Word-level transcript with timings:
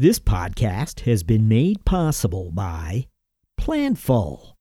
This 0.00 0.20
podcast 0.20 1.00
has 1.00 1.24
been 1.24 1.48
made 1.48 1.84
possible 1.84 2.52
by 2.52 3.08
Planful 3.60 4.52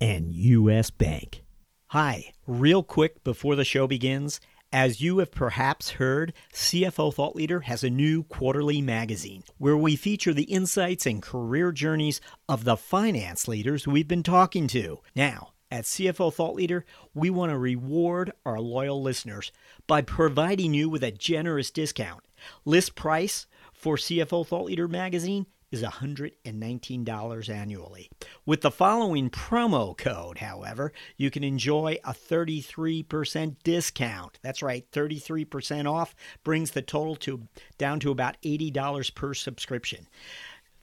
and 0.00 0.32
U.S. 0.32 0.90
Bank. 0.90 1.44
Hi, 1.88 2.32
real 2.46 2.82
quick 2.82 3.22
before 3.22 3.54
the 3.54 3.66
show 3.66 3.86
begins. 3.86 4.40
As 4.72 5.02
you 5.02 5.18
have 5.18 5.30
perhaps 5.30 5.90
heard, 5.90 6.32
CFO 6.54 7.12
Thought 7.12 7.36
Leader 7.36 7.60
has 7.60 7.84
a 7.84 7.90
new 7.90 8.22
quarterly 8.22 8.80
magazine 8.80 9.42
where 9.58 9.76
we 9.76 9.94
feature 9.94 10.32
the 10.32 10.44
insights 10.44 11.04
and 11.04 11.20
career 11.20 11.70
journeys 11.70 12.22
of 12.48 12.64
the 12.64 12.78
finance 12.78 13.46
leaders 13.46 13.86
we've 13.86 14.08
been 14.08 14.22
talking 14.22 14.68
to. 14.68 15.00
Now, 15.14 15.50
at 15.70 15.84
CFO 15.84 16.32
Thought 16.32 16.54
Leader, 16.54 16.86
we 17.12 17.28
want 17.28 17.52
to 17.52 17.58
reward 17.58 18.32
our 18.46 18.58
loyal 18.58 19.02
listeners 19.02 19.52
by 19.86 20.00
providing 20.00 20.72
you 20.72 20.88
with 20.88 21.04
a 21.04 21.12
generous 21.12 21.70
discount. 21.70 22.24
List 22.64 22.94
price 22.94 23.46
for 23.78 23.96
CFO 23.96 24.46
Thought 24.46 24.66
Leader 24.66 24.88
magazine 24.88 25.46
is 25.70 25.82
$119 25.82 27.48
annually. 27.48 28.10
With 28.46 28.62
the 28.62 28.70
following 28.70 29.30
promo 29.30 29.96
code, 29.96 30.38
however, 30.38 30.92
you 31.16 31.30
can 31.30 31.44
enjoy 31.44 31.98
a 32.04 32.12
33% 32.12 33.56
discount. 33.62 34.38
That's 34.42 34.62
right, 34.62 34.90
33% 34.90 35.90
off 35.90 36.14
brings 36.42 36.70
the 36.70 36.82
total 36.82 37.16
to 37.16 37.46
down 37.76 38.00
to 38.00 38.10
about 38.10 38.40
$80 38.42 39.14
per 39.14 39.34
subscription. 39.34 40.08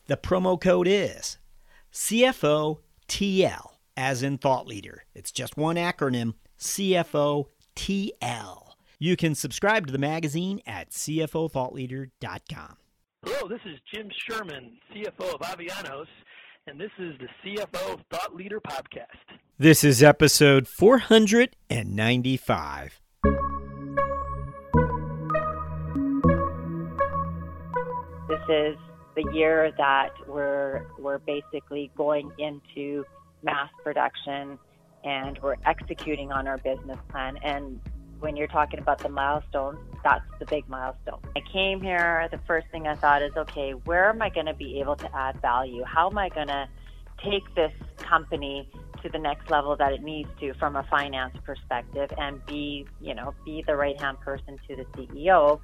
The 0.07 0.17
promo 0.17 0.61
code 0.61 0.87
is 0.87 1.39
CFOTL 1.91 3.71
as 3.97 4.23
in 4.23 4.37
thought 4.37 4.67
leader. 4.67 5.03
It's 5.13 5.31
just 5.31 5.57
one 5.57 5.77
acronym, 5.77 6.33
CFOTL. 6.59 7.47
You 8.97 9.17
can 9.17 9.35
subscribe 9.35 9.87
to 9.87 9.91
the 9.91 9.97
magazine 9.97 10.61
at 10.65 10.91
cfothoughtleader.com. 10.91 12.77
Hello, 13.27 13.49
this 13.49 13.61
is 13.65 13.79
Jim 13.91 14.07
Sherman, 14.29 14.77
CFO 14.93 15.33
of 15.33 15.41
Avianos, 15.41 16.05
and 16.67 16.79
this 16.79 16.91
is 16.99 17.15
the 17.17 17.27
CFO 17.43 17.99
Thought 18.11 18.35
Leader 18.35 18.61
Podcast. 18.61 19.39
This 19.57 19.83
is 19.83 20.03
episode 20.03 20.67
495. 20.67 23.01
This 28.27 28.41
is 28.47 28.77
the 29.15 29.25
year 29.33 29.71
that 29.75 30.11
we're 30.27 30.85
we're 30.99 31.17
basically 31.17 31.89
going 31.97 32.31
into 32.37 33.03
mass 33.41 33.71
production 33.83 34.59
and 35.03 35.39
we're 35.41 35.55
executing 35.65 36.31
on 36.31 36.47
our 36.47 36.59
business 36.59 36.99
plan 37.09 37.39
and 37.43 37.79
when 38.25 38.35
you're 38.35 38.47
talking 38.47 38.79
about 38.79 38.97
the 38.97 39.07
milestones, 39.07 39.77
that's 40.03 40.25
the 40.39 40.45
big 40.47 40.67
milestone. 40.67 41.19
I 41.35 41.41
came 41.53 41.79
here, 41.79 42.27
the 42.31 42.39
first 42.47 42.65
thing 42.71 42.87
I 42.87 42.95
thought 42.95 43.21
is, 43.21 43.31
okay, 43.37 43.73
where 43.73 44.09
am 44.09 44.19
I 44.19 44.29
going 44.29 44.47
to 44.47 44.55
be 44.55 44.79
able 44.79 44.95
to 44.95 45.15
add 45.15 45.39
value? 45.41 45.83
How 45.83 46.09
am 46.09 46.17
I 46.17 46.29
going 46.29 46.47
to 46.47 46.67
take 47.23 47.43
this 47.53 47.71
company 47.99 48.67
to 49.03 49.09
the 49.09 49.19
next 49.19 49.51
level 49.51 49.75
that 49.75 49.93
it 49.93 50.01
needs 50.01 50.27
to 50.39 50.55
from 50.55 50.75
a 50.75 50.81
finance 50.89 51.37
perspective 51.45 52.09
and 52.17 52.43
be, 52.47 52.87
you 52.99 53.13
know, 53.13 53.35
be 53.45 53.63
the 53.67 53.75
right 53.75 54.01
hand 54.01 54.19
person 54.21 54.57
to 54.67 54.75
the 54.75 54.85
CEO 54.97 55.59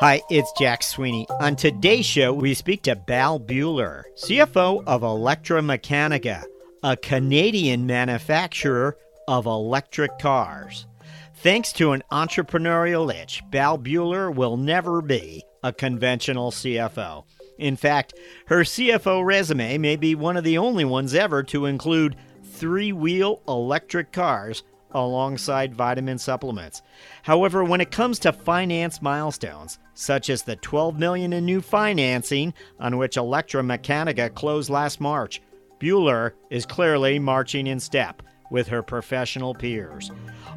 Hi, 0.00 0.22
it's 0.30 0.50
Jack 0.52 0.82
Sweeney. 0.82 1.26
On 1.40 1.54
today's 1.54 2.06
show, 2.06 2.32
we 2.32 2.54
speak 2.54 2.80
to 2.84 2.96
Bal 2.96 3.38
Bhullar, 3.38 4.04
CFO 4.16 4.82
of 4.86 5.02
ElectraMeccanica, 5.02 6.42
a 6.82 6.96
Canadian 6.96 7.84
manufacturer 7.84 8.96
of 9.28 9.44
electric 9.44 10.18
cars. 10.18 10.86
Thanks 11.34 11.70
to 11.74 11.92
an 11.92 12.02
entrepreneurial 12.10 13.14
itch, 13.14 13.42
Bal 13.50 13.78
Bhullar 13.78 14.34
will 14.34 14.56
never 14.56 15.02
be 15.02 15.44
a 15.62 15.70
conventional 15.70 16.50
CFO. 16.50 17.24
In 17.58 17.76
fact, 17.76 18.14
her 18.46 18.60
CFO 18.60 19.22
resume 19.22 19.76
may 19.76 19.96
be 19.96 20.14
one 20.14 20.38
of 20.38 20.44
the 20.44 20.56
only 20.56 20.86
ones 20.86 21.14
ever 21.14 21.42
to 21.42 21.66
include 21.66 22.16
three 22.42 22.90
wheel 22.90 23.42
electric 23.46 24.12
cars 24.12 24.62
alongside 24.92 25.74
vitamin 25.74 26.18
supplements. 26.18 26.82
However, 27.22 27.64
when 27.64 27.80
it 27.80 27.90
comes 27.90 28.18
to 28.20 28.32
finance 28.32 29.02
milestones, 29.02 29.78
such 29.94 30.30
as 30.30 30.42
the 30.42 30.56
12 30.56 30.98
million 30.98 31.32
in 31.32 31.44
new 31.44 31.60
financing 31.60 32.54
on 32.78 32.96
which 32.96 33.16
ElectraMeccanica 33.16 34.34
closed 34.34 34.70
last 34.70 35.00
March, 35.00 35.40
Bhullar 35.78 36.32
is 36.50 36.66
clearly 36.66 37.18
marching 37.18 37.66
in 37.66 37.80
step 37.80 38.22
with 38.50 38.68
her 38.68 38.82
professional 38.82 39.54
peers. 39.54 40.10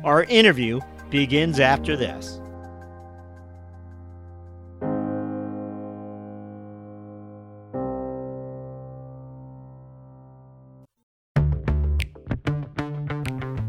Our 0.03 0.23
interview 0.23 0.81
begins 1.09 1.59
after 1.59 1.95
this. 1.95 2.41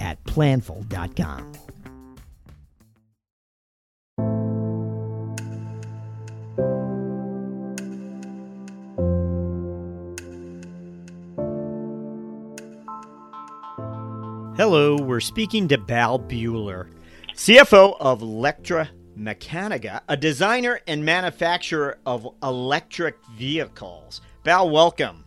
at 0.00 0.22
planful.com. 0.24 1.52
Hello, 14.58 14.96
we're 14.96 15.20
speaking 15.20 15.68
to 15.68 15.78
Bal 15.78 16.18
Bhullar, 16.18 16.88
CFO 17.34 17.96
of 18.00 18.22
Electra 18.22 18.90
Meccanica, 19.16 20.00
a 20.08 20.16
designer 20.16 20.80
and 20.88 21.04
manufacturer 21.04 21.98
of 22.04 22.26
electric 22.42 23.14
vehicles. 23.36 24.20
Bal, 24.42 24.68
welcome. 24.68 25.24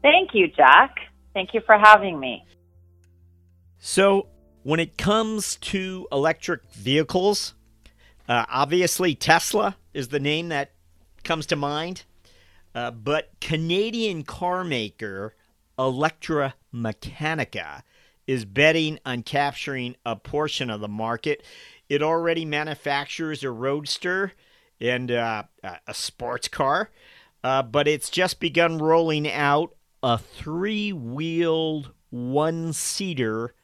Thank 0.00 0.30
you, 0.32 0.48
Jack. 0.48 0.96
Thank 1.34 1.52
you 1.52 1.60
for 1.66 1.76
having 1.78 2.18
me. 2.18 2.42
So, 3.86 4.28
when 4.62 4.80
it 4.80 4.96
comes 4.96 5.56
to 5.56 6.08
electric 6.10 6.62
vehicles, 6.72 7.52
uh, 8.26 8.46
obviously 8.48 9.14
Tesla 9.14 9.76
is 9.92 10.08
the 10.08 10.18
name 10.18 10.48
that 10.48 10.72
comes 11.22 11.44
to 11.48 11.56
mind. 11.56 12.04
Uh, 12.74 12.90
but 12.92 13.32
Canadian 13.42 14.22
car 14.22 14.64
maker 14.64 15.34
Electra 15.78 16.54
Meccanica 16.72 17.82
is 18.26 18.46
betting 18.46 19.00
on 19.04 19.22
capturing 19.22 19.96
a 20.06 20.16
portion 20.16 20.70
of 20.70 20.80
the 20.80 20.88
market. 20.88 21.44
It 21.90 22.02
already 22.02 22.46
manufactures 22.46 23.44
a 23.44 23.50
roadster 23.50 24.32
and 24.80 25.10
uh, 25.10 25.42
a 25.86 25.92
sports 25.92 26.48
car, 26.48 26.90
uh, 27.44 27.62
but 27.62 27.86
it's 27.86 28.08
just 28.08 28.40
begun 28.40 28.78
rolling 28.78 29.30
out 29.30 29.76
a 30.02 30.16
three 30.16 30.90
wheeled, 30.90 31.92
one 32.08 32.72
seater 32.72 33.54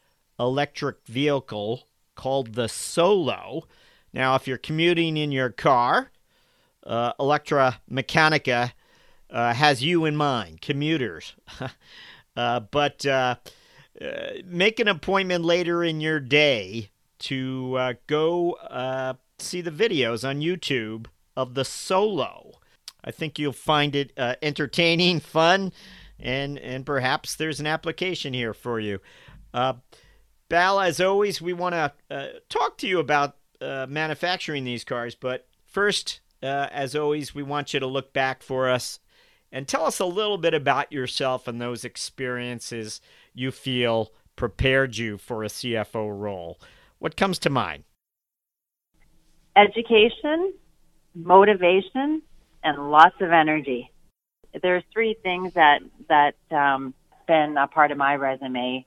electric 0.41 1.07
vehicle 1.07 1.85
called 2.17 2.55
the 2.55 2.69
Solo. 2.69 3.69
Now, 4.13 4.35
if 4.35 4.49
you're 4.49 4.59
commuting 4.59 5.17
in 5.17 5.31
your 5.31 5.51
car, 5.51 6.11
uh, 6.85 7.13
Electra 7.21 7.81
Meccanica 7.91 8.73
uh, 9.31 9.55
has 9.55 9.83
you 9.83 10.05
in 10.07 10.17
mind, 10.17 10.61
commuters. 10.61 11.35
uh, 12.37 12.61
but 12.61 13.07
uh, 13.07 13.37
uh, 14.01 14.07
make 14.45 14.81
an 14.81 14.89
appointment 14.89 15.45
later 15.45 15.85
in 15.85 16.01
your 16.01 16.19
day 16.19 16.91
to 17.21 17.77
uh, 17.79 17.93
go 18.07 18.57
see 19.39 19.61
the 19.61 19.71
videos 19.71 20.29
on 20.29 20.41
YouTube 20.41 21.07
of 21.37 21.55
the 21.55 21.65
solo. 21.65 22.53
I 23.05 23.11
think 23.11 23.39
you'll 23.39 23.53
find 23.53 23.95
it 23.95 24.13
entertaining, 24.43 25.21
fun, 25.21 25.73
and 26.19 26.59
and 26.59 26.85
perhaps 26.85 27.35
there's 27.35 27.61
an 27.61 27.67
application 27.67 28.35
here 28.35 28.53
for 28.53 28.79
you. 28.81 29.01
Bal, 30.51 30.81
as 30.81 31.01
always, 31.01 31.41
we 31.41 31.53
want 31.53 31.75
to 31.75 31.93
uh, 32.11 32.27
talk 32.49 32.77
to 32.79 32.89
you 32.89 32.99
about 32.99 33.37
uh, 33.61 33.87
manufacturing 33.89 34.65
these 34.65 34.83
cars, 34.83 35.15
but 35.15 35.47
first, 35.65 36.21
uh, 36.43 36.67
as 36.73 36.97
always, 36.97 37.33
we 37.33 37.45
want 37.45 37.73
you 37.73 37.79
to 37.79 37.87
look 37.87 38.13
back 38.13 38.43
for 38.43 38.69
us 38.69 38.99
and 39.53 39.69
tell 39.69 39.87
us 39.87 40.01
a 40.01 40.05
little 40.05 40.39
bit 40.39 40.53
about 40.53 40.91
yourself 40.91 41.47
and 41.47 41.61
those 41.61 41.85
experiences 41.85 43.01
you 43.33 43.53
feel 43.53 44.13
prepared 44.35 44.97
you 44.97 45.19
for 45.19 45.45
a 45.45 45.49
CFO 45.49 46.19
role. 46.19 46.59
What 46.99 47.17
comes 47.17 47.39
to 47.41 47.51
mind? 47.51 47.85
Education, 49.57 50.53
motivation, 51.15 52.23
and 52.65 52.91
lots 52.91 53.15
of 53.21 53.31
energy. 53.31 53.93
There's 54.61 54.83
three 54.93 55.17
things 55.23 55.55
that 55.55 55.83
that 56.09 56.35
um, 56.51 56.93
been 57.29 57.57
a 57.57 57.69
part 57.69 57.93
of 57.93 57.99
my 57.99 58.17
resume. 58.17 58.85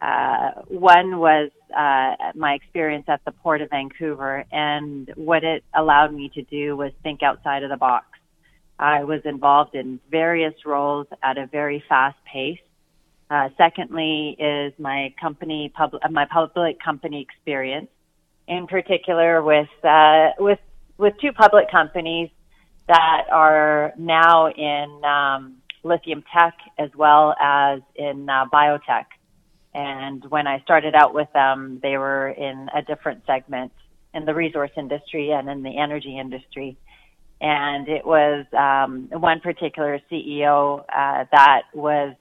Uh, 0.00 0.50
one 0.68 1.18
was 1.18 1.50
uh, 1.76 2.32
my 2.34 2.54
experience 2.54 3.04
at 3.08 3.24
the 3.24 3.32
Port 3.32 3.60
of 3.62 3.70
Vancouver, 3.70 4.44
and 4.52 5.12
what 5.16 5.42
it 5.44 5.64
allowed 5.74 6.14
me 6.14 6.30
to 6.34 6.42
do 6.42 6.76
was 6.76 6.92
think 7.02 7.22
outside 7.22 7.62
of 7.64 7.70
the 7.70 7.76
box. 7.76 8.06
I 8.78 9.04
was 9.04 9.22
involved 9.24 9.74
in 9.74 9.98
various 10.10 10.54
roles 10.64 11.08
at 11.22 11.36
a 11.36 11.46
very 11.46 11.82
fast 11.88 12.16
pace. 12.32 12.60
Uh, 13.28 13.48
secondly, 13.58 14.36
is 14.38 14.72
my 14.78 15.12
company 15.20 15.72
pub- 15.76 15.98
my 16.10 16.26
public 16.26 16.80
company 16.80 17.20
experience, 17.20 17.88
in 18.46 18.66
particular 18.66 19.42
with 19.42 19.68
uh, 19.82 20.30
with 20.38 20.60
with 20.96 21.14
two 21.20 21.32
public 21.32 21.70
companies 21.70 22.30
that 22.86 23.24
are 23.30 23.92
now 23.98 24.48
in 24.48 25.02
um, 25.04 25.56
lithium 25.82 26.24
tech 26.32 26.54
as 26.78 26.90
well 26.96 27.34
as 27.40 27.80
in 27.96 28.28
uh, 28.30 28.46
biotech. 28.52 29.04
And 29.78 30.24
when 30.28 30.48
I 30.48 30.58
started 30.62 30.96
out 30.96 31.14
with 31.14 31.28
them, 31.32 31.78
they 31.84 31.96
were 31.98 32.30
in 32.30 32.68
a 32.74 32.82
different 32.82 33.22
segment 33.28 33.70
in 34.12 34.24
the 34.24 34.34
resource 34.34 34.72
industry 34.76 35.30
and 35.30 35.48
in 35.48 35.62
the 35.62 35.78
energy 35.78 36.18
industry. 36.18 36.76
And 37.40 37.88
it 37.88 38.04
was 38.04 38.44
um, 38.58 39.08
one 39.12 39.38
particular 39.38 40.00
CEO 40.10 40.80
uh, 40.80 41.26
that 41.30 41.62
was 41.72 42.16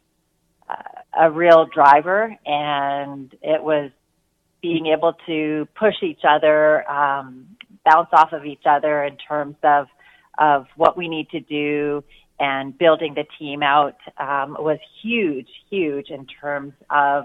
uh, 0.69 1.19
a 1.19 1.31
real 1.31 1.65
driver, 1.73 2.35
and 2.45 3.33
it 3.41 3.63
was 3.63 3.89
being 4.61 4.93
able 4.95 5.13
to 5.25 5.67
push 5.79 5.95
each 6.03 6.21
other, 6.29 6.87
um, 6.87 7.47
bounce 7.83 8.09
off 8.13 8.33
of 8.33 8.45
each 8.45 8.67
other 8.69 9.03
in 9.03 9.17
terms 9.17 9.55
of 9.63 9.87
of 10.37 10.67
what 10.75 10.95
we 10.95 11.07
need 11.07 11.27
to 11.31 11.39
do 11.39 12.03
and 12.39 12.77
building 12.77 13.15
the 13.15 13.25
team 13.39 13.63
out 13.63 13.97
um, 14.19 14.55
was 14.59 14.77
huge, 15.01 15.47
huge 15.71 16.11
in 16.11 16.27
terms 16.27 16.73
of 16.91 17.23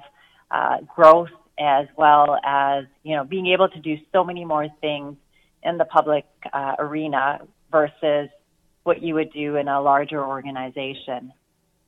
uh, 0.52 0.78
growth 0.94 1.30
as 1.58 1.86
well 1.96 2.38
as 2.44 2.84
you 3.02 3.16
know 3.16 3.24
being 3.24 3.46
able 3.46 3.68
to 3.68 3.80
do 3.80 3.96
so 4.12 4.24
many 4.24 4.44
more 4.44 4.68
things 4.80 5.16
in 5.62 5.78
the 5.78 5.84
public 5.84 6.24
uh, 6.52 6.74
arena 6.78 7.40
versus 7.70 8.28
what 8.82 9.02
you 9.02 9.14
would 9.14 9.32
do 9.32 9.56
in 9.56 9.68
a 9.68 9.80
larger 9.80 10.24
organization. 10.24 11.32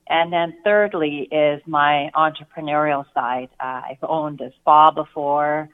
And 0.07 0.31
then 0.31 0.55
thirdly 0.63 1.27
is 1.31 1.61
my 1.65 2.09
entrepreneurial 2.15 3.05
side. 3.13 3.49
Uh, 3.59 3.81
I've 3.89 4.03
owned 4.03 4.39
a 4.39 4.51
spa 4.61 4.91
before, 4.91 5.67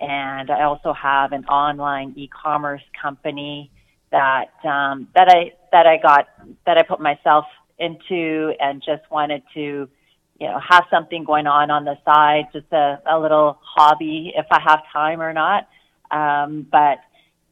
and 0.00 0.50
I 0.50 0.64
also 0.64 0.92
have 0.92 1.32
an 1.32 1.44
online 1.46 2.12
e-commerce 2.16 2.82
company 3.00 3.70
that 4.10 4.50
um, 4.64 5.08
that 5.14 5.28
I 5.28 5.52
that 5.72 5.86
I 5.86 5.98
got 5.98 6.28
that 6.66 6.78
I 6.78 6.82
put 6.82 7.00
myself 7.00 7.44
into 7.78 8.52
and 8.60 8.82
just 8.82 9.08
wanted 9.10 9.42
to 9.54 9.88
you 10.38 10.46
know, 10.46 10.58
have 10.60 10.84
something 10.90 11.24
going 11.24 11.46
on 11.46 11.70
on 11.70 11.84
the 11.84 11.96
side, 12.04 12.48
just 12.52 12.70
a, 12.72 13.00
a 13.06 13.18
little 13.18 13.58
hobby 13.62 14.32
if 14.36 14.46
I 14.50 14.60
have 14.60 14.80
time 14.92 15.20
or 15.20 15.32
not. 15.32 15.68
Um, 16.10 16.66
but 16.70 16.98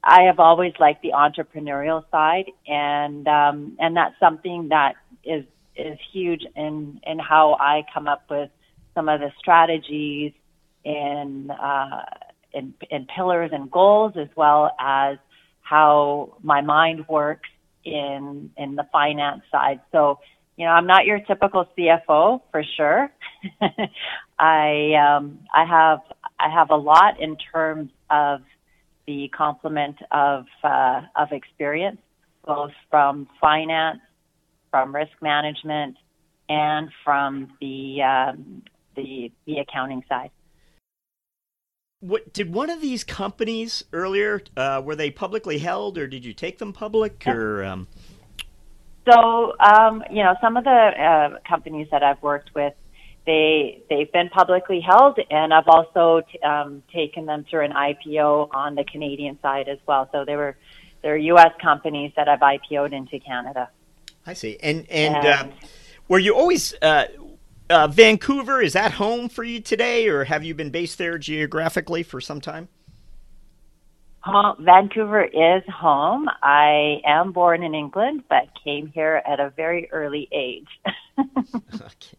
I 0.03 0.23
have 0.23 0.39
always 0.39 0.75
liked 0.79 1.03
the 1.03 1.13
entrepreneurial 1.13 2.05
side, 2.11 2.51
and 2.67 3.27
um, 3.27 3.77
and 3.81 3.97
that's 3.97 4.15
something 4.21 4.69
that 4.69 4.95
is 5.25 5.45
is 5.77 5.99
huge 6.13 6.43
in 6.55 7.01
in 7.07 7.19
how 7.19 7.57
I 7.59 7.85
come 7.93 8.07
up 8.07 8.25
with 8.31 8.51
some 8.95 9.09
of 9.09 9.21
the 9.21 9.33
strategies 9.39 10.33
in 10.85 11.51
uh, 11.51 12.05
in, 12.53 12.75
in 12.91 13.07
pillars 13.07 13.51
and 13.53 13.71
goals, 13.71 14.13
as 14.17 14.29
well 14.37 14.71
as 14.79 15.17
how 15.63 16.37
my 16.43 16.61
mind 16.61 17.09
works 17.09 17.49
in 17.85 18.51
in 18.59 18.77
the 18.77 18.87
finance 18.93 19.43
side. 19.51 19.81
So 19.91 20.21
you 20.57 20.65
know, 20.67 20.73
I'm 20.73 20.87
not 20.87 21.05
your 21.05 21.21
typical 21.21 21.69
CFO 21.77 22.41
for 22.51 22.63
sure. 22.77 23.11
I 24.39 24.93
um, 24.95 25.41
I 25.53 25.65
have 25.65 26.01
I 26.39 26.49
have 26.51 26.71
a 26.71 26.77
lot 26.77 27.21
in 27.21 27.37
terms 27.53 27.91
of 28.11 28.41
the 29.07 29.29
complement 29.37 29.97
of 30.13 30.47
uh, 30.63 31.03
of 31.17 31.33
experience, 31.33 32.01
both 32.47 32.73
from 32.91 33.29
finance, 33.41 34.01
from 34.71 34.95
risk 34.95 35.13
management, 35.21 35.97
and 36.49 36.89
from 37.05 37.53
the 37.61 38.03
um, 38.03 38.63
the 38.95 39.33
the 39.47 39.59
accounting 39.59 40.05
side. 40.09 40.31
What 42.01 42.33
did 42.33 42.53
one 42.53 42.71
of 42.71 42.81
these 42.81 43.03
companies 43.03 43.83
earlier? 43.93 44.43
Uh, 44.57 44.83
were 44.85 44.95
they 44.95 45.11
publicly 45.11 45.59
held, 45.59 45.99
or 45.99 46.07
did 46.07 46.25
you 46.25 46.33
take 46.33 46.59
them 46.59 46.73
public, 46.73 47.27
or? 47.27 47.65
Um... 47.65 47.89
So, 49.07 49.55
um, 49.61 50.03
you 50.11 50.23
know, 50.23 50.35
some 50.41 50.57
of 50.57 50.65
the 50.65 50.71
uh, 50.71 51.39
companies 51.47 51.89
that 51.91 52.03
I've 52.03 52.23
worked 52.23 52.55
with, 52.55 52.73
they 53.27 53.83
they've 53.89 54.11
been 54.13 54.29
publicly 54.29 54.81
held, 54.81 55.19
and 55.31 55.53
I've 55.53 55.69
also 55.69 56.23
t- 56.31 56.39
um, 56.41 56.83
taken 56.93 57.27
them 57.27 57.45
through 57.49 57.65
an 57.65 57.73
IPO 57.73 58.55
on 58.55 58.75
the 58.75 58.85
Canadian 58.85 59.39
side 59.41 59.69
as 59.69 59.79
well. 59.87 60.09
So 60.13 60.25
they 60.25 60.37
were 60.37 60.57
they're 61.03 61.17
U.S. 61.17 61.53
companies 61.61 62.13
that 62.17 62.29
I've 62.29 62.41
IPO'd 62.41 62.93
into 62.93 63.19
Canada. 63.21 63.69
I 64.27 64.33
see. 64.33 64.59
And 64.63 64.87
and, 64.91 65.17
and 65.17 65.27
uh, 65.27 65.55
were 66.09 66.19
you 66.19 66.35
always 66.35 66.75
uh, 66.81 67.07
uh, 67.69 67.89
Vancouver? 67.89 68.61
Is 68.61 68.73
that 68.75 68.93
home 68.93 69.29
for 69.29 69.45
you 69.45 69.61
today, 69.61 70.09
or 70.09 70.25
have 70.25 70.45
you 70.45 70.55
been 70.55 70.71
based 70.71 70.99
there 70.99 71.19
geographically 71.19 72.03
for 72.03 72.21
some 72.21 72.41
time? 72.41 72.69
Vancouver 74.59 75.25
is 75.25 75.63
home. 75.69 76.29
I 76.43 77.01
am 77.07 77.33
born 77.33 77.63
in 77.63 77.75
England, 77.75 78.25
but 78.29 78.49
came 78.63 78.89
here 78.89 79.23
at 79.27 79.41
a 79.41 79.51
very 79.51 79.91
early 79.91 80.29
age. 80.33 80.69
okay. 81.19 82.17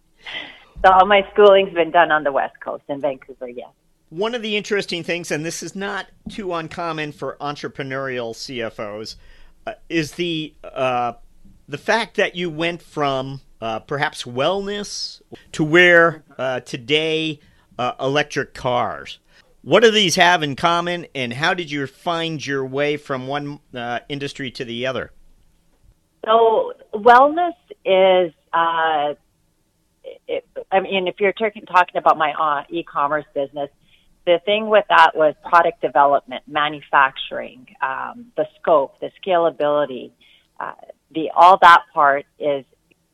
So 0.83 0.91
all 0.91 1.05
my 1.05 1.27
schooling's 1.33 1.73
been 1.73 1.91
done 1.91 2.11
on 2.11 2.23
the 2.23 2.31
West 2.31 2.59
Coast 2.59 2.83
in 2.89 3.01
Vancouver, 3.01 3.49
yes. 3.49 3.69
One 4.09 4.35
of 4.35 4.41
the 4.41 4.55
interesting 4.55 5.03
things, 5.03 5.31
and 5.31 5.43
this 5.43 5.63
is 5.63 5.75
not 5.75 6.05
too 6.29 6.53
uncommon 6.53 7.11
for 7.11 7.37
entrepreneurial 7.41 8.35
CFOs, 8.35 9.15
uh, 9.65 9.73
is 9.89 10.11
the 10.13 10.53
uh, 10.63 11.13
the 11.67 11.77
fact 11.79 12.17
that 12.17 12.35
you 12.35 12.51
went 12.51 12.83
from 12.83 13.41
uh, 13.61 13.79
perhaps 13.79 14.23
wellness 14.23 15.21
to 15.53 15.63
where 15.63 16.23
uh, 16.37 16.59
today 16.59 17.39
uh, 17.79 17.93
electric 17.99 18.53
cars. 18.53 19.17
What 19.65 19.81
do 19.81 19.89
these 19.89 20.15
have 20.15 20.43
in 20.43 20.55
common, 20.55 21.07
and 21.15 21.33
how 21.33 21.55
did 21.55 21.71
you 21.71 21.87
find 21.87 22.45
your 22.45 22.63
way 22.63 22.97
from 22.97 23.25
one 23.25 23.59
uh, 23.73 24.01
industry 24.07 24.51
to 24.51 24.63
the 24.63 24.85
other? 24.85 25.11
So, 26.23 26.73
wellness 26.93 27.55
is, 27.83 28.31
uh, 28.53 29.15
it, 30.27 30.47
I 30.71 30.81
mean, 30.81 31.07
if 31.07 31.15
you're 31.19 31.33
talking, 31.33 31.63
about 31.95 32.15
my 32.15 32.33
uh, 32.33 32.63
e 32.69 32.83
commerce 32.83 33.25
business, 33.33 33.71
the 34.27 34.39
thing 34.45 34.69
with 34.69 34.85
that 34.89 35.15
was 35.15 35.33
product 35.49 35.81
development, 35.81 36.43
manufacturing, 36.45 37.65
um, 37.81 38.27
the 38.37 38.45
scope, 38.61 38.99
the 38.99 39.09
scalability, 39.19 40.11
uh, 40.59 40.73
the 41.09 41.31
all 41.35 41.57
that 41.63 41.85
part 41.91 42.27
is 42.37 42.65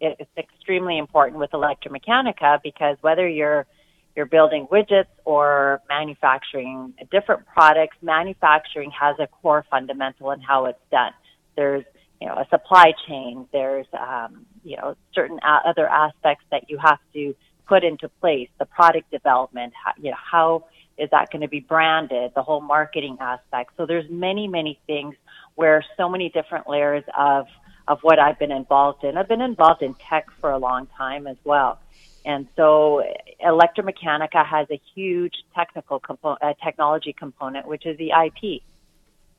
it's 0.01 0.29
extremely 0.37 0.97
important 0.97 1.39
with 1.39 1.51
ElectraMeccanica 1.51 2.61
because 2.61 2.97
whether 2.99 3.25
you're 3.25 3.65
you're 4.15 4.25
building 4.25 4.67
widgets 4.71 5.05
or 5.25 5.81
manufacturing 5.89 6.93
different 7.11 7.45
products, 7.45 7.97
manufacturing 8.01 8.91
has 8.91 9.15
a 9.19 9.27
core 9.27 9.65
fundamental 9.69 10.31
in 10.31 10.41
how 10.41 10.65
it's 10.65 10.79
done. 10.91 11.13
There's, 11.55 11.85
you 12.19 12.27
know, 12.27 12.35
a 12.35 12.47
supply 12.49 12.93
chain. 13.07 13.47
There's, 13.51 13.87
um, 13.97 14.45
you 14.63 14.77
know, 14.77 14.95
certain 15.13 15.39
a- 15.43 15.69
other 15.69 15.87
aspects 15.87 16.45
that 16.51 16.69
you 16.69 16.77
have 16.77 16.99
to 17.13 17.35
put 17.67 17.83
into 17.83 18.09
place. 18.09 18.49
The 18.59 18.65
product 18.65 19.09
development, 19.11 19.73
how, 19.81 19.93
you 19.97 20.11
know, 20.11 20.17
how 20.31 20.65
is 20.97 21.09
that 21.11 21.31
going 21.31 21.41
to 21.41 21.47
be 21.47 21.61
branded? 21.61 22.31
The 22.35 22.43
whole 22.43 22.61
marketing 22.61 23.17
aspect. 23.19 23.71
So 23.77 23.85
there's 23.85 24.09
many, 24.09 24.47
many 24.47 24.79
things 24.87 25.15
where 25.55 25.83
so 25.97 26.09
many 26.09 26.29
different 26.29 26.69
layers 26.69 27.03
of 27.17 27.47
of 27.87 27.99
what 28.03 28.19
I've 28.19 28.37
been 28.39 28.51
involved 28.51 29.03
in. 29.03 29.17
I've 29.17 29.27
been 29.27 29.41
involved 29.41 29.81
in 29.81 29.95
tech 29.95 30.27
for 30.39 30.51
a 30.51 30.57
long 30.57 30.87
time 30.97 31.27
as 31.27 31.37
well. 31.43 31.79
And 32.25 32.47
so 32.55 33.03
ElectraMeccanica 33.43 34.45
has 34.45 34.67
a 34.69 34.79
huge 34.93 35.33
technical 35.55 36.01
uh, 36.23 36.53
technology 36.63 37.13
component, 37.13 37.67
which 37.67 37.85
is 37.85 37.97
the 37.97 38.11
IP. 38.11 38.61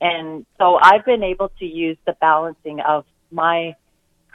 And 0.01 0.45
so 0.57 0.77
I've 0.81 1.05
been 1.05 1.23
able 1.23 1.49
to 1.59 1.65
use 1.65 1.97
the 2.05 2.13
balancing 2.19 2.81
of 2.81 3.05
my 3.31 3.75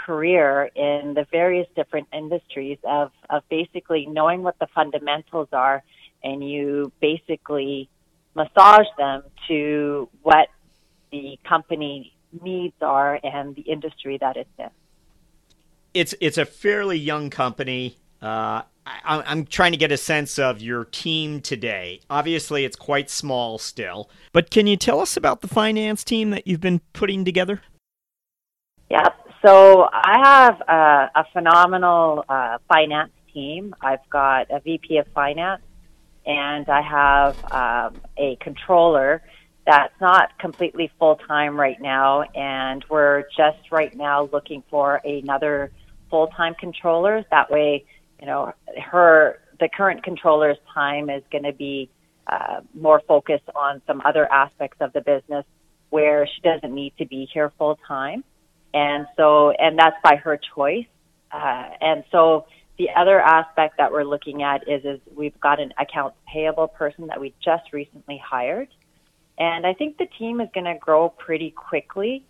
career 0.07 0.71
in 0.75 1.13
the 1.15 1.27
various 1.31 1.67
different 1.77 2.09
industries 2.13 2.79
of, 2.85 3.11
of 3.29 3.43
basically 3.51 4.07
knowing 4.07 4.43
what 4.43 4.59
the 4.59 4.67
fundamentals 4.75 5.49
are 5.53 5.83
and 6.25 6.49
you 6.49 6.91
basically 7.01 7.89
massage 8.35 8.87
them 8.97 9.23
to 9.49 10.09
what 10.23 10.49
the 11.13 11.39
company 11.47 12.15
needs 12.43 12.75
are 12.81 13.19
and 13.23 13.55
the 13.55 13.63
industry 13.63 14.19
that 14.19 14.37
it's 14.37 14.51
in. 14.59 14.71
It's 15.95 16.15
it's 16.21 16.39
a 16.39 16.45
fairly 16.45 16.99
young 16.99 17.31
company. 17.31 17.97
Uh, 18.21 18.63
I, 18.87 19.23
I'm 19.27 19.45
trying 19.45 19.73
to 19.73 19.79
get 19.79 19.93
a 19.93 19.97
sense 19.97 20.39
of 20.39 20.61
your 20.61 20.85
team 20.85 21.41
today. 21.41 22.01
Obviously, 22.09 22.65
it's 22.65 22.77
quite 22.77 23.11
small 23.11 23.59
still, 23.59 24.11
but 24.33 24.51
can 24.51 24.67
you 24.67 24.77
tell 24.77 25.01
us 25.01 25.17
about 25.17 25.41
the 25.41 25.49
finance 25.49 26.05
team 26.05 26.31
that 26.31 26.47
you've 26.47 26.61
been 26.61 26.81
putting 26.93 27.25
together? 27.25 27.63
Yep. 28.91 29.15
So 29.45 29.89
I 29.93 30.19
have 30.25 30.61
a, 30.63 31.21
a 31.21 31.25
phenomenal 31.33 32.25
uh, 32.29 32.59
finance 32.69 33.13
team. 33.33 33.75
I've 33.81 34.09
got 34.11 34.51
a 34.51 34.61
VP 34.61 34.99
of 34.99 35.07
finance, 35.15 35.63
and 36.27 36.69
I 36.69 36.83
have 36.83 37.53
um, 37.53 38.01
a 38.17 38.37
controller 38.41 39.23
that's 39.67 39.95
not 40.01 40.37
completely 40.39 40.91
full 40.99 41.17
time 41.17 41.61
right 41.61 41.81
now, 41.81 42.23
and 42.35 42.85
we're 42.89 43.25
just 43.37 43.71
right 43.71 43.95
now 43.95 44.29
looking 44.33 44.63
for 44.71 45.01
another 45.05 45.71
full 46.11 46.29
time 46.29 46.55
controller. 46.59 47.25
That 47.31 47.51
way, 47.51 47.85
you 48.21 48.27
know, 48.27 48.53
her 48.91 49.41
the 49.61 49.69
current 49.69 50.03
controller's 50.03 50.59
time 50.73 51.11
is 51.11 51.23
going 51.33 51.45
to 51.45 51.53
be 51.53 51.91
uh, 52.27 52.61
more 52.75 53.03
focused 53.09 53.49
on 53.55 53.83
some 53.87 54.01
other 54.05 54.31
aspects 54.33 54.79
of 54.81 54.93
the 54.93 55.01
business 55.01 55.45
where 55.91 56.27
she 56.27 56.41
doesn't 56.43 56.75
need 56.75 56.93
to 56.99 57.07
be 57.07 57.29
here 57.33 57.53
full 57.59 57.79
time, 57.87 58.23
and 58.75 59.07
so 59.17 59.51
and 59.53 59.79
that's 59.79 59.97
by 60.03 60.17
her 60.17 60.39
choice. 60.55 60.87
Uh, 61.33 61.65
and 61.81 62.05
so 62.11 62.47
the 62.79 62.89
other 62.97 63.21
aspect 63.21 63.77
that 63.79 63.93
we're 63.93 64.05
looking 64.05 64.43
at 64.43 64.69
is 64.69 64.85
is 64.85 65.01
we've 65.15 65.39
got 65.41 65.61
an 65.61 65.73
accounts 65.79 66.17
payable 66.33 66.69
person 66.69 67.07
that 67.09 67.21
we 67.21 67.35
just 67.43 67.73
recently 67.73 68.21
hired 68.25 68.69
and 69.39 69.65
I 69.65 69.73
think 69.73 69.99
the 69.99 70.07
team 70.19 70.41
is 70.41 70.49
going 70.53 70.67
to 70.67 70.75
grow 70.75 71.09
pretty 71.09 71.51
quickly. 71.53 72.25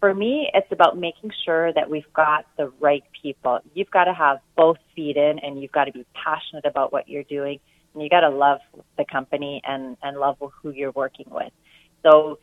For 0.00 0.14
me, 0.14 0.48
it's 0.54 0.70
about 0.72 0.96
making 0.96 1.30
sure 1.44 1.72
that 1.74 1.90
we've 1.90 2.10
got 2.14 2.46
the 2.56 2.72
right 2.80 3.04
people. 3.22 3.60
You've 3.74 3.90
got 3.90 4.04
to 4.04 4.14
have 4.14 4.38
both 4.56 4.78
feet 4.96 5.16
in 5.16 5.38
and 5.40 5.60
you've 5.60 5.72
got 5.72 5.84
to 5.84 5.92
be 5.92 6.06
passionate 6.14 6.64
about 6.64 6.90
what 6.90 7.08
you're 7.08 7.24
doing. 7.24 7.60
And 7.92 8.02
you 8.02 8.08
got 8.08 8.20
to 8.20 8.30
love 8.30 8.60
the 8.96 9.04
company 9.04 9.60
and, 9.64 9.98
and 10.02 10.18
love 10.18 10.38
who 10.62 10.70
you're 10.70 10.92
working 10.92 11.26
with. 11.30 11.52
So 12.02 12.38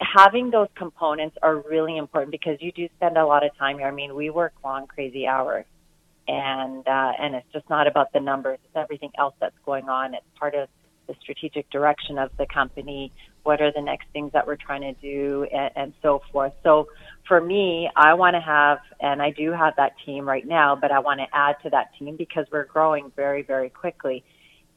having 0.00 0.50
those 0.50 0.68
components 0.76 1.36
are 1.42 1.56
really 1.56 1.96
important 1.96 2.30
because 2.30 2.58
you 2.60 2.70
do 2.70 2.88
spend 2.96 3.16
a 3.16 3.26
lot 3.26 3.44
of 3.44 3.56
time 3.58 3.78
here. 3.78 3.88
I 3.88 3.92
mean, 3.92 4.14
we 4.14 4.30
work 4.30 4.52
long, 4.62 4.86
crazy 4.86 5.26
hours 5.26 5.64
and, 6.28 6.86
uh, 6.86 7.12
and 7.18 7.34
it's 7.34 7.52
just 7.52 7.68
not 7.68 7.88
about 7.88 8.12
the 8.12 8.20
numbers. 8.20 8.58
It's 8.64 8.76
everything 8.76 9.10
else 9.18 9.34
that's 9.40 9.56
going 9.66 9.88
on. 9.88 10.14
It's 10.14 10.24
part 10.38 10.54
of 10.54 10.68
the 11.08 11.14
strategic 11.20 11.68
direction 11.70 12.18
of 12.18 12.30
the 12.38 12.46
company, 12.46 13.12
what 13.42 13.60
are 13.60 13.72
the 13.72 13.80
next 13.80 14.06
things 14.12 14.32
that 14.32 14.46
we're 14.46 14.56
trying 14.56 14.82
to 14.82 14.92
do, 15.00 15.46
and, 15.52 15.70
and 15.76 15.92
so 16.02 16.22
forth. 16.32 16.52
So 16.62 16.88
for 17.26 17.40
me, 17.40 17.88
I 17.96 18.14
want 18.14 18.34
to 18.34 18.40
have, 18.40 18.78
and 19.00 19.22
I 19.22 19.30
do 19.30 19.52
have 19.52 19.74
that 19.76 19.92
team 20.04 20.28
right 20.28 20.46
now, 20.46 20.76
but 20.76 20.90
I 20.90 20.98
want 20.98 21.20
to 21.20 21.26
add 21.32 21.56
to 21.62 21.70
that 21.70 21.90
team 21.98 22.16
because 22.16 22.46
we're 22.52 22.64
growing 22.64 23.12
very, 23.16 23.42
very 23.42 23.70
quickly. 23.70 24.24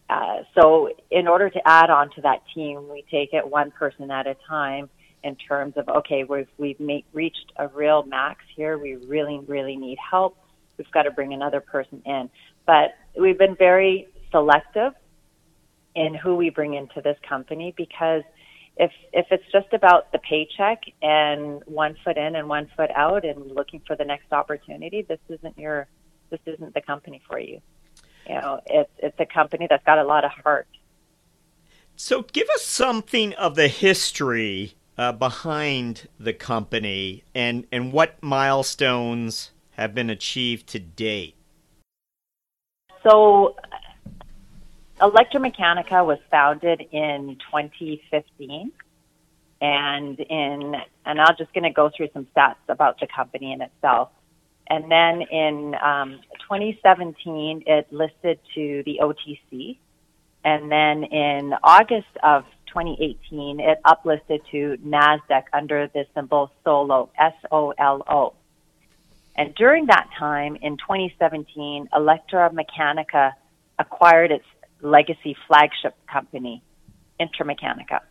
Uh, 0.10 0.44
so 0.56 0.90
in 1.12 1.28
order 1.28 1.50
to 1.50 1.60
add 1.66 1.90
on 1.90 2.10
to 2.12 2.22
that 2.22 2.44
team, 2.54 2.90
we 2.90 3.04
take 3.10 3.34
it 3.34 3.48
one 3.48 3.72
person 3.72 4.12
at 4.12 4.28
a 4.28 4.36
time 4.48 4.90
in 5.24 5.36
terms 5.36 5.74
of 5.78 5.88
okay, 5.88 6.24
we've 6.24 6.48
we've 6.58 6.80
made, 6.80 7.06
reached 7.14 7.52
a 7.56 7.68
real 7.70 8.04
max 8.04 8.44
here. 8.56 8.78
We 8.78 8.96
really, 8.96 9.40
really 9.48 9.78
need 9.78 9.98
help. 9.98 10.38
We've 10.78 10.92
got 10.92 11.04
to 11.04 11.12
bring 11.12 11.34
another 11.34 11.62
person 11.62 12.02
in, 12.06 12.30
but 12.66 12.96
we've 13.20 13.38
been 13.38 13.56
very 13.56 14.08
selective 14.32 14.94
in 15.96 16.16
who 16.16 16.36
we 16.36 16.50
bring 16.50 16.74
into 16.74 17.02
this 17.02 17.18
company 17.28 17.74
because 17.78 18.24
if 18.78 18.92
if 19.12 19.28
it's 19.32 19.44
just 19.52 19.72
about 19.74 20.12
the 20.12 20.20
paycheck 20.20 20.84
and 21.02 21.62
one 21.66 21.96
foot 22.04 22.18
in 22.18 22.36
and 22.36 22.50
one 22.50 22.70
foot 22.76 22.90
out 22.96 23.24
and 23.24 23.52
looking 23.52 23.82
for 23.86 23.96
the 23.96 24.06
next 24.06 24.32
opportunity, 24.32 25.04
this 25.04 25.20
isn't 25.30 25.58
your 25.58 25.88
this 26.30 26.40
isn't 26.46 26.74
the 26.74 26.82
company 26.82 27.22
for 27.28 27.40
you. 27.40 27.62
You 28.28 28.36
know, 28.36 28.62
it's 28.66 28.92
it's 28.98 29.20
a 29.20 29.26
company 29.26 29.68
that's 29.70 29.86
got 29.86 30.00
a 30.00 30.04
lot 30.04 30.26
of 30.26 30.32
heart. 30.32 30.68
So, 31.96 32.24
give 32.24 32.50
us 32.56 32.64
something 32.64 33.34
of 33.34 33.56
the 33.56 33.68
history 33.68 34.74
uh, 34.98 35.12
behind 35.12 36.08
the 36.20 36.34
company 36.34 37.24
and 37.36 37.68
and 37.72 37.94
what 37.94 38.22
milestones 38.24 39.52
have 39.72 39.94
been 39.94 40.10
achieved 40.10 40.68
to 40.68 40.80
date. 40.80 41.36
So, 43.08 43.56
ElectraMeccanica 45.04 46.06
was 46.06 46.18
founded 46.32 46.82
in 46.92 47.38
2015. 47.52 48.72
And 49.60 50.20
in, 50.20 50.76
and 51.06 51.22
I'm 51.22 51.36
just 51.38 51.54
going 51.54 51.66
to 51.66 51.72
go 51.72 51.92
through 51.96 52.10
some 52.14 52.26
stats 52.36 52.56
about 52.70 53.00
the 53.02 53.08
company 53.08 53.52
in 53.52 53.62
itself. 53.62 54.10
And 54.68 54.90
then 54.90 55.22
in 55.22 55.76
um, 55.84 56.22
2017, 56.50 57.64
it 57.68 57.92
listed 57.92 58.40
to 58.56 58.84
the 58.86 59.02
OTC. 59.02 59.78
And 60.46 60.72
then 60.72 61.04
in 61.04 61.54
August 61.64 62.08
of 62.24 62.46
2018, 62.68 63.60
it 63.60 63.80
uplisted 63.86 64.40
to 64.52 64.78
NASDAQ 64.86 65.44
under 65.52 65.88
the 65.88 66.06
symbol 66.16 66.50
SOLO, 66.64 67.10
S-O-L-O. 67.18 68.34
And 69.36 69.56
during 69.56 69.88
that 69.88 70.10
time, 70.18 70.58
in 70.62 70.78
2017, 70.78 71.90
ElectraMeccanica 71.94 73.34
acquired 73.80 74.32
its 74.32 74.46
legacy 74.84 75.36
flagship 75.48 75.96
company, 76.12 76.64
Intermeccanica. 77.20 78.02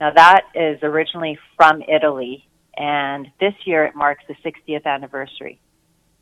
Now 0.00 0.12
that 0.14 0.42
is 0.54 0.78
originally 0.82 1.38
from 1.56 1.82
Italy, 1.82 2.48
and 2.76 3.28
this 3.38 3.54
year 3.64 3.84
it 3.84 3.94
marks 3.94 4.24
the 4.26 4.34
60th 4.44 4.84
anniversary. 4.84 5.60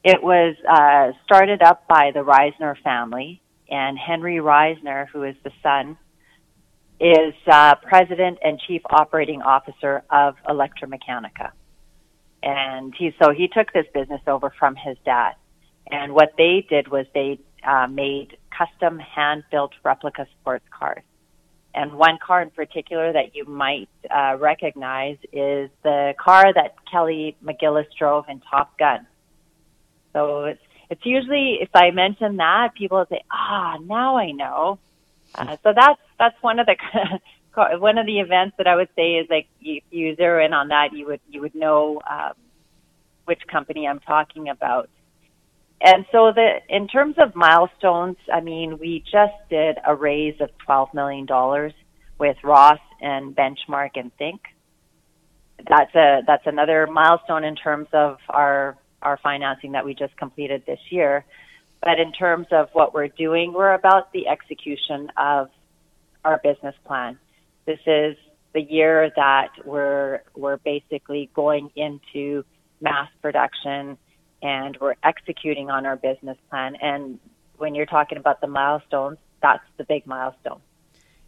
It 0.05 0.23
was 0.23 0.57
uh, 0.69 1.13
started 1.25 1.63
up 1.63 1.87
by 1.89 2.11
the 2.13 2.21
Reisner 2.21 2.77
family, 2.83 3.41
and 3.71 3.97
Henry 3.97 4.37
Reisner, 4.37 5.07
who 5.09 5.23
is 5.23 5.37
the 5.45 5.53
son, 5.63 5.97
is 7.01 7.35
uh, 7.47 7.77
president 7.77 8.39
and 8.45 8.61
chief 8.67 8.83
operating 8.91 9.43
officer 9.43 10.03
of 10.11 10.35
ElectraMeccanica. 10.49 11.51
And 12.43 12.93
he 12.97 13.15
so 13.23 13.33
he 13.33 13.49
took 13.49 13.73
this 13.73 13.87
business 13.95 14.21
over 14.27 14.53
from 14.59 14.77
his 14.77 14.97
dad. 15.05 15.35
And 15.91 16.13
what 16.13 16.35
they 16.37 16.67
did 16.69 16.89
was 16.89 17.07
they 17.15 17.39
uh, 17.65 17.87
made 17.87 18.37
custom 18.57 18.99
hand 18.99 19.45
built 19.51 19.73
replica 19.85 20.27
sports 20.41 20.65
cars. 20.77 21.03
And 21.75 21.95
one 21.95 22.19
car 22.25 22.43
in 22.43 22.51
particular 22.51 23.13
that 23.13 23.35
you 23.35 23.47
might 23.47 23.89
uh, 24.15 24.37
recognize 24.39 25.17
is 25.33 25.71
the 25.83 26.13
car 26.23 26.53
that 26.53 26.75
Kelly 26.91 27.37
McGillis 27.43 27.87
drove 27.99 28.27
in 28.29 28.43
Top 28.51 28.79
Gun. 28.79 29.07
So 30.13 30.45
it's, 30.45 30.61
it's 30.91 31.01
usually, 31.05 31.59
if 31.63 31.71
I 31.75 31.91
mention 31.91 32.37
that, 32.37 32.75
people 32.77 33.05
say, 33.09 33.23
ah, 33.31 33.79
now 33.83 34.19
I 34.19 34.33
know. 34.33 34.79
Uh, 35.35 35.57
so 35.63 35.73
that's, 35.75 36.01
that's 36.19 36.37
one 36.43 36.59
of 36.59 36.67
the, 36.67 36.77
one 37.79 37.97
of 37.97 38.05
the 38.05 38.21
events 38.21 38.57
that 38.59 38.67
I 38.67 38.77
would 38.77 38.91
say 38.95 39.15
is 39.15 39.27
like, 39.31 39.49
if 39.63 39.83
you 39.91 40.15
zero 40.17 40.45
in 40.45 40.53
on 40.53 40.69
that, 40.69 40.93
you 40.93 41.07
would, 41.07 41.21
you 41.31 41.41
would 41.41 41.55
know, 41.55 42.03
um, 42.09 42.35
which 43.25 43.41
company 43.51 43.89
I'm 43.89 44.01
talking 44.01 44.51
about. 44.51 44.91
And 45.85 46.07
so 46.13 46.31
the 46.33 46.61
in 46.69 46.87
terms 46.87 47.17
of 47.19 47.35
milestones, 47.35 48.17
I 48.33 48.41
mean, 48.41 48.79
we 48.79 49.03
just 49.11 49.35
did 49.51 49.79
a 49.85 49.95
raise 49.95 50.41
of 50.41 50.51
twelve 50.65 50.95
million 50.95 51.27
dollars 51.27 51.73
with 52.19 52.37
Roth 52.45 52.79
and 53.01 53.35
Benchmark 53.35 53.91
and 53.97 54.17
Think. 54.17 54.43
That's 55.69 55.93
a 55.97 56.23
that's 56.25 56.47
another 56.47 56.87
milestone 56.87 57.43
in 57.43 57.57
terms 57.57 57.89
of 57.93 58.19
our 58.29 58.79
our 59.03 59.19
financing 59.25 59.73
that 59.73 59.85
we 59.85 59.95
just 59.95 60.17
completed 60.17 60.63
this 60.67 60.79
year. 60.91 61.25
But 61.83 61.99
in 61.99 62.13
terms 62.13 62.47
of 62.53 62.69
what 62.75 62.95
we're 62.95 63.09
doing, 63.09 63.53
we're 63.53 63.75
about 63.75 64.13
the 64.13 64.29
execution 64.29 65.11
of 65.17 65.49
our 66.25 66.41
business 66.45 66.77
plan. 66.87 67.19
This 67.67 67.81
is 67.87 68.17
the 68.55 68.61
year 68.63 69.11
that 69.17 69.49
we're 69.65 70.21
we're 70.37 70.59
basically 70.59 71.29
going 71.35 71.71
into 71.75 72.45
mass 72.81 73.09
production 73.21 73.99
and 74.43 74.77
we're 74.81 74.95
executing 75.03 75.71
on 75.71 75.87
our 75.87 75.97
business 75.97 76.37
plan. 76.51 76.77
And 76.77 77.19
when 77.59 77.75
you're 77.75 77.87
talking 77.87 78.19
about 78.19 78.41
the 78.41 78.47
milestones, 78.47 79.19
that's 79.41 79.65
the 79.77 79.85
big 79.85 80.07
milestone. 80.07 80.61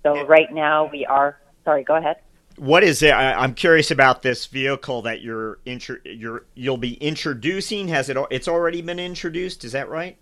So 0.02 0.26
right 0.26 0.52
now 0.52 0.90
we 0.90 1.06
are. 1.06 1.38
Sorry, 1.64 1.85
go 1.85 1.97
ahead. 1.97 2.16
What 2.56 2.85
is 2.85 3.02
it? 3.02 3.11
I, 3.11 3.42
am 3.42 3.54
curious 3.54 3.90
about 3.90 4.23
this 4.23 4.47
vehicle 4.47 5.02
that 5.02 5.23
you're 5.23 5.59
intro, 5.64 5.97
you're 6.04 6.44
you'll 6.54 6.76
be 6.76 6.94
introducing. 6.94 7.88
Has 7.88 8.09
it? 8.09 8.16
It's 8.30 8.47
already 8.47 8.83
been 8.83 9.00
introduced. 9.00 9.64
Is 9.64 9.73
that 9.73 9.88
right? 9.88 10.18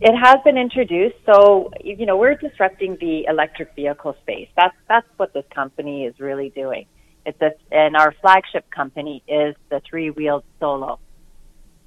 it 0.00 0.16
has 0.16 0.36
been 0.44 0.56
introduced. 0.56 1.16
So, 1.26 1.70
you 1.82 2.06
know, 2.06 2.16
we're 2.16 2.34
disrupting 2.34 2.96
the 3.00 3.26
electric 3.28 3.74
vehicle 3.74 4.16
space. 4.22 4.48
That's 4.56 4.74
that's 4.88 5.06
what 5.18 5.34
this 5.34 5.44
company 5.54 6.06
is 6.06 6.18
really 6.18 6.48
doing. 6.50 6.86
It's 7.26 7.40
a, 7.42 7.52
and 7.70 7.96
our 7.96 8.14
flagship 8.22 8.70
company 8.70 9.22
is 9.28 9.54
the 9.68 9.80
three-wheeled 9.80 10.44
Solo. 10.58 10.98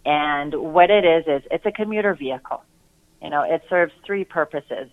And 0.06 0.54
what 0.54 0.90
it 0.90 1.06
is 1.06 1.24
is 1.28 1.48
it's 1.52 1.66
a 1.66 1.72
commuter 1.72 2.14
vehicle. 2.14 2.64
You 3.22 3.30
know, 3.30 3.44
it 3.44 3.62
serves 3.70 3.94
three 4.06 4.26
purposes. 4.26 4.90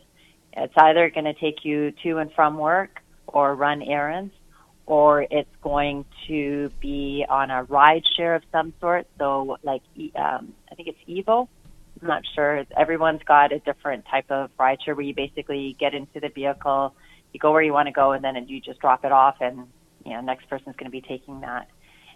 It's 0.52 0.74
either 0.76 1.10
going 1.10 1.24
to 1.24 1.34
take 1.34 1.64
you 1.64 1.92
to 2.02 2.18
and 2.18 2.32
from 2.32 2.58
work 2.58 3.00
or 3.26 3.54
run 3.54 3.82
errands, 3.82 4.32
or 4.86 5.22
it's 5.30 5.54
going 5.62 6.04
to 6.26 6.70
be 6.80 7.24
on 7.28 7.50
a 7.50 7.64
ride 7.64 8.02
share 8.16 8.34
of 8.34 8.42
some 8.52 8.72
sort. 8.80 9.06
So, 9.18 9.56
like, 9.62 9.82
um, 10.16 10.52
I 10.70 10.74
think 10.74 10.88
it's 10.88 10.98
Evo. 11.08 11.48
I'm 12.00 12.08
not 12.08 12.22
sure. 12.34 12.64
Everyone's 12.76 13.22
got 13.24 13.52
a 13.52 13.58
different 13.60 14.04
type 14.06 14.30
of 14.30 14.50
ride 14.58 14.78
share 14.84 14.94
where 14.94 15.04
you 15.04 15.14
basically 15.14 15.76
get 15.78 15.94
into 15.94 16.18
the 16.20 16.28
vehicle, 16.28 16.94
you 17.32 17.38
go 17.38 17.52
where 17.52 17.62
you 17.62 17.72
want 17.72 17.86
to 17.86 17.92
go, 17.92 18.12
and 18.12 18.24
then 18.24 18.36
you 18.48 18.60
just 18.60 18.80
drop 18.80 19.04
it 19.04 19.12
off, 19.12 19.36
and 19.40 19.66
you 20.04 20.12
know, 20.12 20.20
next 20.20 20.48
person's 20.48 20.76
going 20.76 20.86
to 20.86 20.90
be 20.90 21.02
taking 21.02 21.40
that. 21.42 21.68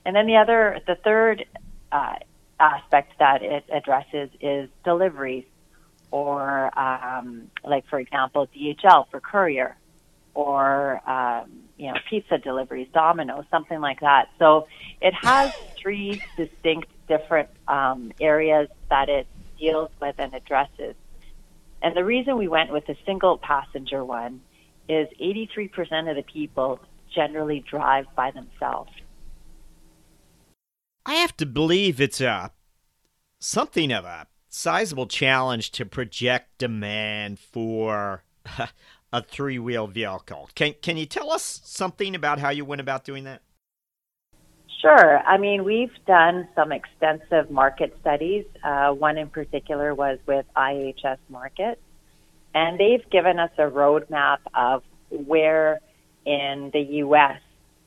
And 0.05 0.17
then 0.17 0.27
the 0.27 0.37
other, 0.37 0.81
the 0.87 0.97
third 0.97 1.45
uh, 1.93 2.15
aspect 2.61 3.13
that 3.19 3.43
it 3.43 3.65
addresses 3.73 4.31
is 4.41 4.69
deliveries, 4.85 5.45
or 6.11 6.77
um, 6.79 7.51
like 7.65 7.87
for 7.89 7.99
example, 7.99 8.49
DHL 8.55 9.09
for 9.11 9.21
courier, 9.21 9.77
or 10.35 11.09
um, 11.09 11.51
you 11.77 11.89
know, 11.89 11.99
pizza 12.09 12.39
deliveries, 12.39 12.89
Domino's, 12.93 13.45
something 13.51 13.81
like 13.81 14.01
that. 14.01 14.29
So 14.39 14.67
it 15.01 15.15
has 15.15 15.53
three 15.81 16.23
distinct 16.37 16.89
different 17.09 17.49
um, 17.69 18.13
areas 18.21 18.69
that 18.91 19.09
it 19.09 19.27
deals 19.59 19.91
with 20.01 20.15
and 20.19 20.35
addresses. 20.35 20.95
And 21.83 21.95
the 21.97 22.05
reason 22.05 22.39
we 22.39 22.49
went 22.49 22.73
with 22.73 22.89
a 22.89 22.97
single 23.05 23.39
passenger 23.39 24.05
one 24.05 24.41
is 24.89 25.09
83% 25.21 26.11
of 26.11 26.17
the 26.17 26.23
people 26.23 26.81
generally 27.15 27.65
drive 27.69 28.07
by 28.17 28.31
themselves. 28.31 28.91
I 31.07 31.15
have 31.15 31.37
to 31.39 31.47
believe 31.47 32.01
it's 32.01 32.21
a 32.21 32.53
something 33.39 33.93
of 33.93 34.05
a 34.05 34.27
sizable 34.49 35.07
challenge 35.07 35.71
to 35.73 35.85
project 35.85 36.59
demand 36.59 37.39
for 37.39 38.25
a 39.13 39.23
three-wheel 39.23 39.87
vehicle. 39.89 40.49
Can 40.55 40.75
can 40.81 40.97
you 40.97 41.07
tell 41.07 41.31
us 41.31 41.61
something 41.65 42.15
about 42.15 42.39
how 42.39 42.51
you 42.51 42.65
went 42.65 42.81
about 42.81 43.05
doing 43.05 43.25
that? 43.25 43.43
Sure. 44.81 45.19
I 45.21 45.39
mean, 45.39 45.65
we've 45.65 45.95
done 46.07 46.47
some 46.55 46.71
extensive 46.71 47.51
market 47.51 47.97
studies. 48.01 48.45
Uh, 48.63 48.91
one 48.91 49.17
in 49.17 49.29
particular 49.29 49.95
was 49.95 50.19
with 50.27 50.45
IHS 50.55 51.17
Markit, 51.33 51.77
and 52.55 52.79
they've 52.79 53.09
given 53.11 53.39
us 53.39 53.51
a 53.57 53.63
roadmap 53.63 54.39
of 54.55 54.83
where 55.11 55.81
in 56.27 56.71
the 56.73 56.81
U.S. 56.81 57.41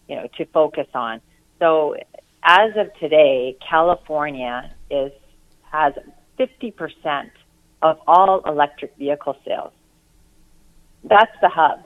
you 0.07 0.15
know 0.15 0.27
to 0.37 0.45
focus 0.45 0.87
on. 0.93 1.21
So 1.59 1.95
as 2.47 2.71
of 2.77 2.93
today, 2.99 3.57
California 3.69 4.73
is 4.89 5.11
has 5.69 5.93
50% 6.39 7.29
of 7.81 7.99
all 8.07 8.41
electric 8.45 8.95
vehicle 8.95 9.35
sales. 9.45 9.73
That's 11.03 11.31
the 11.41 11.49
hub, 11.49 11.83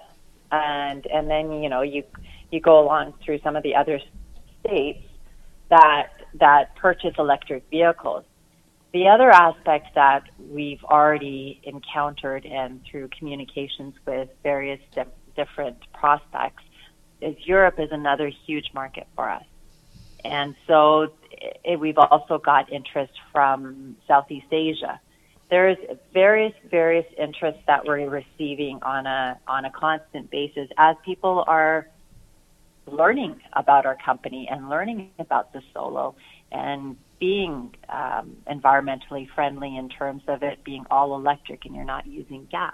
and 0.51 1.05
and 1.07 1.29
then 1.29 1.63
you 1.63 1.67
know 1.67 1.81
you 1.81 2.03
you 2.51 2.61
go 2.61 2.79
along 2.79 3.15
through 3.25 3.39
some 3.43 3.55
of 3.55 3.63
the 3.63 3.75
other 3.75 3.99
states 4.59 5.03
that 5.69 6.09
that 6.39 6.75
purchase 6.75 7.15
electric 7.17 7.63
vehicles. 7.71 8.23
The 8.93 9.07
other 9.07 9.31
aspect 9.31 9.95
that 9.95 10.23
we've 10.51 10.83
already 10.83 11.59
encountered 11.63 12.45
and 12.45 12.81
through 12.85 13.09
communications 13.17 13.95
with 14.05 14.29
various 14.43 14.81
di- 14.93 15.05
different 15.35 15.77
prospects 15.93 16.63
is 17.21 17.35
Europe 17.45 17.79
is 17.79 17.89
another 17.91 18.29
huge 18.45 18.69
market 18.73 19.07
for 19.15 19.29
us. 19.29 19.45
And 20.23 20.55
so 20.67 21.11
it, 21.63 21.79
we've 21.79 21.97
also 21.97 22.37
got 22.37 22.71
interest 22.71 23.13
from 23.31 23.95
Southeast 24.07 24.47
Asia. 24.51 24.99
There's 25.49 25.77
various 26.13 26.53
various 26.69 27.05
interests 27.17 27.61
that 27.67 27.85
we're 27.85 28.09
receiving 28.09 28.79
on 28.83 29.05
a 29.05 29.37
on 29.47 29.65
a 29.65 29.71
constant 29.71 30.31
basis 30.31 30.69
as 30.77 30.95
people 31.03 31.43
are 31.45 31.87
learning 32.87 33.39
about 33.53 33.85
our 33.85 33.97
company 33.97 34.47
and 34.49 34.69
learning 34.69 35.11
about 35.19 35.53
the 35.53 35.61
solo 35.73 36.15
and 36.51 36.95
being 37.19 37.73
um, 37.89 38.37
environmentally 38.49 39.27
friendly 39.35 39.77
in 39.77 39.89
terms 39.89 40.23
of 40.27 40.41
it 40.41 40.63
being 40.63 40.85
all 40.89 41.15
electric 41.15 41.65
and 41.65 41.75
you're 41.75 41.85
not 41.85 42.07
using 42.07 42.47
gas 42.49 42.73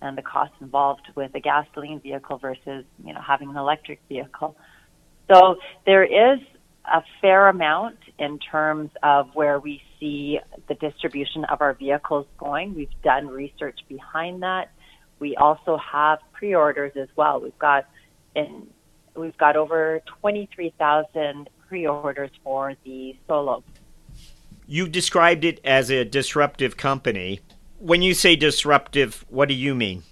and 0.00 0.16
the 0.16 0.22
costs 0.22 0.54
involved 0.60 1.06
with 1.14 1.34
a 1.34 1.40
gasoline 1.40 2.00
vehicle 2.00 2.38
versus 2.38 2.84
you 3.04 3.14
know 3.14 3.20
having 3.20 3.50
an 3.50 3.56
electric 3.56 4.00
vehicle. 4.08 4.56
So 5.32 5.56
there 5.86 6.04
is 6.04 6.40
a 6.92 7.02
fair 7.20 7.48
amount 7.48 7.98
in 8.18 8.38
terms 8.38 8.90
of 9.02 9.30
where 9.34 9.58
we 9.58 9.82
see 9.98 10.38
the 10.68 10.74
distribution 10.74 11.44
of 11.44 11.60
our 11.60 11.74
vehicles 11.74 12.26
going. 12.38 12.74
We've 12.74 12.88
done 13.02 13.28
research 13.28 13.80
behind 13.88 14.42
that. 14.42 14.70
We 15.18 15.36
also 15.36 15.76
have 15.78 16.18
pre-orders 16.32 16.92
as 16.96 17.08
well. 17.16 17.40
We've 17.40 17.58
got 17.58 17.86
in 18.34 18.68
we've 19.16 19.36
got 19.36 19.56
over 19.56 20.00
23,000 20.20 21.50
pre-orders 21.68 22.30
for 22.44 22.74
the 22.84 23.16
Solo. 23.26 23.64
You 24.66 24.88
described 24.88 25.44
it 25.44 25.60
as 25.64 25.90
a 25.90 26.04
disruptive 26.04 26.76
company. 26.76 27.40
When 27.78 28.02
you 28.02 28.14
say 28.14 28.36
disruptive, 28.36 29.24
what 29.28 29.48
do 29.48 29.54
you 29.54 29.74
mean? 29.74 30.04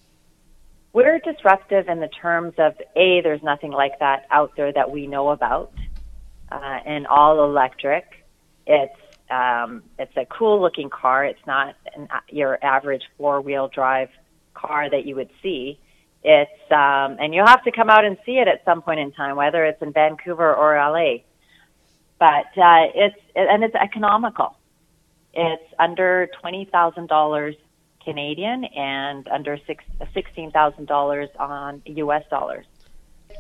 We're 0.93 1.19
disruptive 1.19 1.89
in 1.89 2.01
the 2.01 2.09
terms 2.09 2.55
of 2.59 2.75
A, 2.97 3.21
there's 3.21 3.43
nothing 3.43 3.71
like 3.71 3.99
that 3.99 4.27
out 4.31 4.53
there 4.57 4.73
that 4.73 4.91
we 4.91 5.07
know 5.07 5.29
about, 5.29 5.73
uh, 6.51 6.79
and 6.85 7.07
all 7.07 7.45
electric. 7.45 8.25
It's 8.67 8.95
um, 9.31 9.83
it's 9.99 10.17
a 10.17 10.25
cool 10.27 10.61
looking 10.61 10.89
car. 10.89 11.25
It's 11.25 11.45
not 11.47 11.75
an, 11.95 12.09
your 12.29 12.63
average 12.65 13.03
four 13.19 13.41
wheel 13.41 13.69
drive 13.69 14.11
car 14.55 14.89
that 14.89 15.05
you 15.05 15.17
would 15.17 15.31
see. 15.43 15.79
It's 16.23 16.73
um, 16.73 17.17
and 17.21 17.35
you'll 17.35 17.47
have 17.47 17.65
to 17.65 17.73
come 17.73 17.91
out 17.91 18.05
and 18.05 18.17
see 18.25 18.39
it 18.39 18.49
at 18.49 18.65
some 18.65 18.83
point 18.83 19.01
in 19.01 19.13
time, 19.13 19.37
whether 19.37 19.65
it's 19.65 19.81
in 19.83 19.93
Vancouver 19.93 20.55
or 20.55 20.77
LA. 20.77 21.19
But 22.19 22.47
uh, 22.57 22.91
it's 22.95 23.17
and 23.35 23.63
it's 23.63 23.75
economical. 23.75 24.57
It's 25.35 25.75
under 25.79 26.29
twenty 26.41 26.65
thousand 26.65 27.09
dollars 27.09 27.55
Canadian 28.03 28.65
and 28.65 29.29
under 29.29 29.59
six, 29.67 29.85
sixteen 30.15 30.51
thousand 30.51 30.87
dollars 30.87 31.29
on 31.39 31.83
U.S. 31.85 32.25
dollars. 32.31 32.65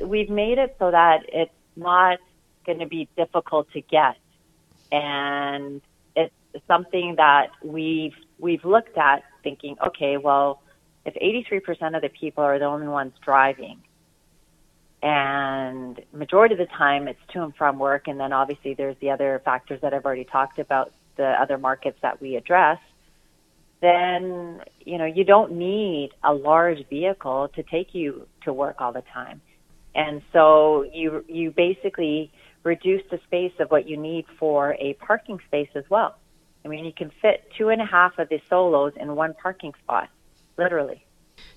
We've 0.00 0.28
made 0.28 0.58
it 0.58 0.76
so 0.78 0.90
that 0.90 1.20
it's 1.28 1.52
not 1.76 2.18
going 2.66 2.80
to 2.80 2.86
be 2.86 3.08
difficult 3.16 3.70
to 3.72 3.80
get, 3.80 4.16
and 4.92 5.80
it's 6.14 6.34
something 6.66 7.14
that 7.16 7.50
we've 7.62 8.14
we've 8.38 8.64
looked 8.64 8.98
at, 8.98 9.22
thinking, 9.42 9.76
okay, 9.86 10.16
well, 10.16 10.62
if 11.04 11.14
83% 11.14 11.96
of 11.96 12.02
the 12.02 12.08
people 12.08 12.42
are 12.44 12.58
the 12.58 12.64
only 12.64 12.88
ones 12.88 13.12
driving, 13.24 13.80
and 15.02 16.00
majority 16.12 16.54
of 16.54 16.58
the 16.58 16.66
time 16.66 17.08
it's 17.08 17.20
to 17.32 17.44
and 17.44 17.54
from 17.54 17.78
work, 17.78 18.08
and 18.08 18.18
then 18.18 18.32
obviously 18.32 18.74
there's 18.74 18.96
the 19.00 19.10
other 19.10 19.40
factors 19.44 19.80
that 19.82 19.94
I've 19.94 20.04
already 20.04 20.24
talked 20.24 20.58
about, 20.58 20.92
the 21.16 21.40
other 21.40 21.58
markets 21.58 21.98
that 22.02 22.20
we 22.20 22.36
address, 22.36 22.78
then 23.80 24.62
you 24.80 24.98
know 24.98 25.04
you 25.04 25.24
don't 25.24 25.52
need 25.52 26.10
a 26.24 26.32
large 26.32 26.86
vehicle 26.88 27.48
to 27.54 27.62
take 27.62 27.94
you 27.94 28.26
to 28.42 28.52
work 28.52 28.76
all 28.80 28.92
the 28.92 29.04
time, 29.12 29.40
and 29.94 30.22
so 30.32 30.84
you 30.92 31.24
you 31.28 31.50
basically 31.50 32.32
reduce 32.66 33.02
the 33.10 33.18
space 33.24 33.52
of 33.60 33.70
what 33.70 33.88
you 33.88 33.96
need 33.96 34.26
for 34.38 34.76
a 34.78 34.94
parking 34.94 35.38
space 35.46 35.70
as 35.74 35.84
well. 35.88 36.16
I 36.64 36.68
mean, 36.68 36.84
you 36.84 36.92
can 36.92 37.10
fit 37.22 37.50
two 37.56 37.68
and 37.68 37.80
a 37.80 37.86
half 37.86 38.18
of 38.18 38.28
the 38.28 38.40
solos 38.50 38.92
in 38.96 39.14
one 39.14 39.34
parking 39.40 39.72
spot 39.84 40.08
literally. 40.58 41.04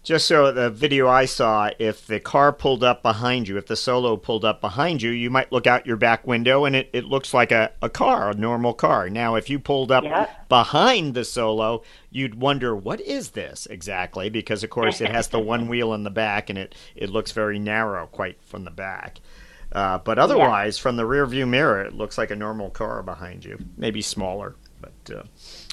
Just 0.04 0.28
so 0.28 0.52
the 0.52 0.70
video 0.70 1.08
I 1.08 1.26
saw, 1.26 1.70
if 1.80 2.06
the 2.06 2.20
car 2.20 2.52
pulled 2.52 2.84
up 2.84 3.02
behind 3.02 3.48
you, 3.48 3.58
if 3.58 3.68
the 3.68 3.76
solo 3.76 4.18
pulled 4.18 4.44
up 4.44 4.62
behind 4.62 5.02
you, 5.02 5.10
you 5.10 5.30
might 5.30 5.52
look 5.52 5.68
out 5.68 5.86
your 5.86 5.98
back 5.98 6.28
window 6.28 6.66
and 6.66 6.76
it, 6.76 6.90
it 6.94 7.06
looks 7.06 7.34
like 7.34 7.52
a, 7.52 7.72
a 7.82 7.90
car, 7.90 8.30
a 8.30 8.34
normal 8.34 8.74
car. 8.74 9.10
Now, 9.10 9.36
if 9.36 9.50
you 9.50 9.60
pulled 9.60 9.92
up 9.92 10.04
behind 10.50 11.14
the 11.14 11.26
solo, 11.26 11.84
you'd 12.10 12.36
wonder, 12.36 12.76
what 12.76 13.02
is 13.02 13.32
this 13.32 13.68
exactly? 13.70 14.30
Because, 14.30 14.64
of 14.64 14.70
course, 14.70 15.02
it 15.02 15.12
has 15.12 15.30
the 15.30 15.40
one 15.40 15.68
wheel 15.68 15.94
in 15.94 16.04
the 16.04 16.10
back 16.10 16.50
and 16.50 16.60
it, 16.60 16.76
it 16.96 17.10
looks 17.10 17.32
very 17.32 17.60
narrow 17.60 18.08
quite 18.08 18.42
from 18.42 18.64
the 18.64 18.72
back. 18.72 19.20
Uh, 19.72 20.00
but 20.00 20.18
otherwise, 20.18 20.78
from 20.78 20.96
the 20.96 21.06
rear 21.06 21.26
view 21.26 21.46
mirror, 21.46 21.84
it 21.84 21.94
looks 21.94 22.18
like 22.18 22.32
a 22.32 22.36
normal 22.36 22.70
car 22.70 23.04
behind 23.04 23.46
you. 23.46 23.58
Maybe 23.78 24.02
smaller, 24.02 24.56
but 24.82 25.16
uh, 25.16 25.24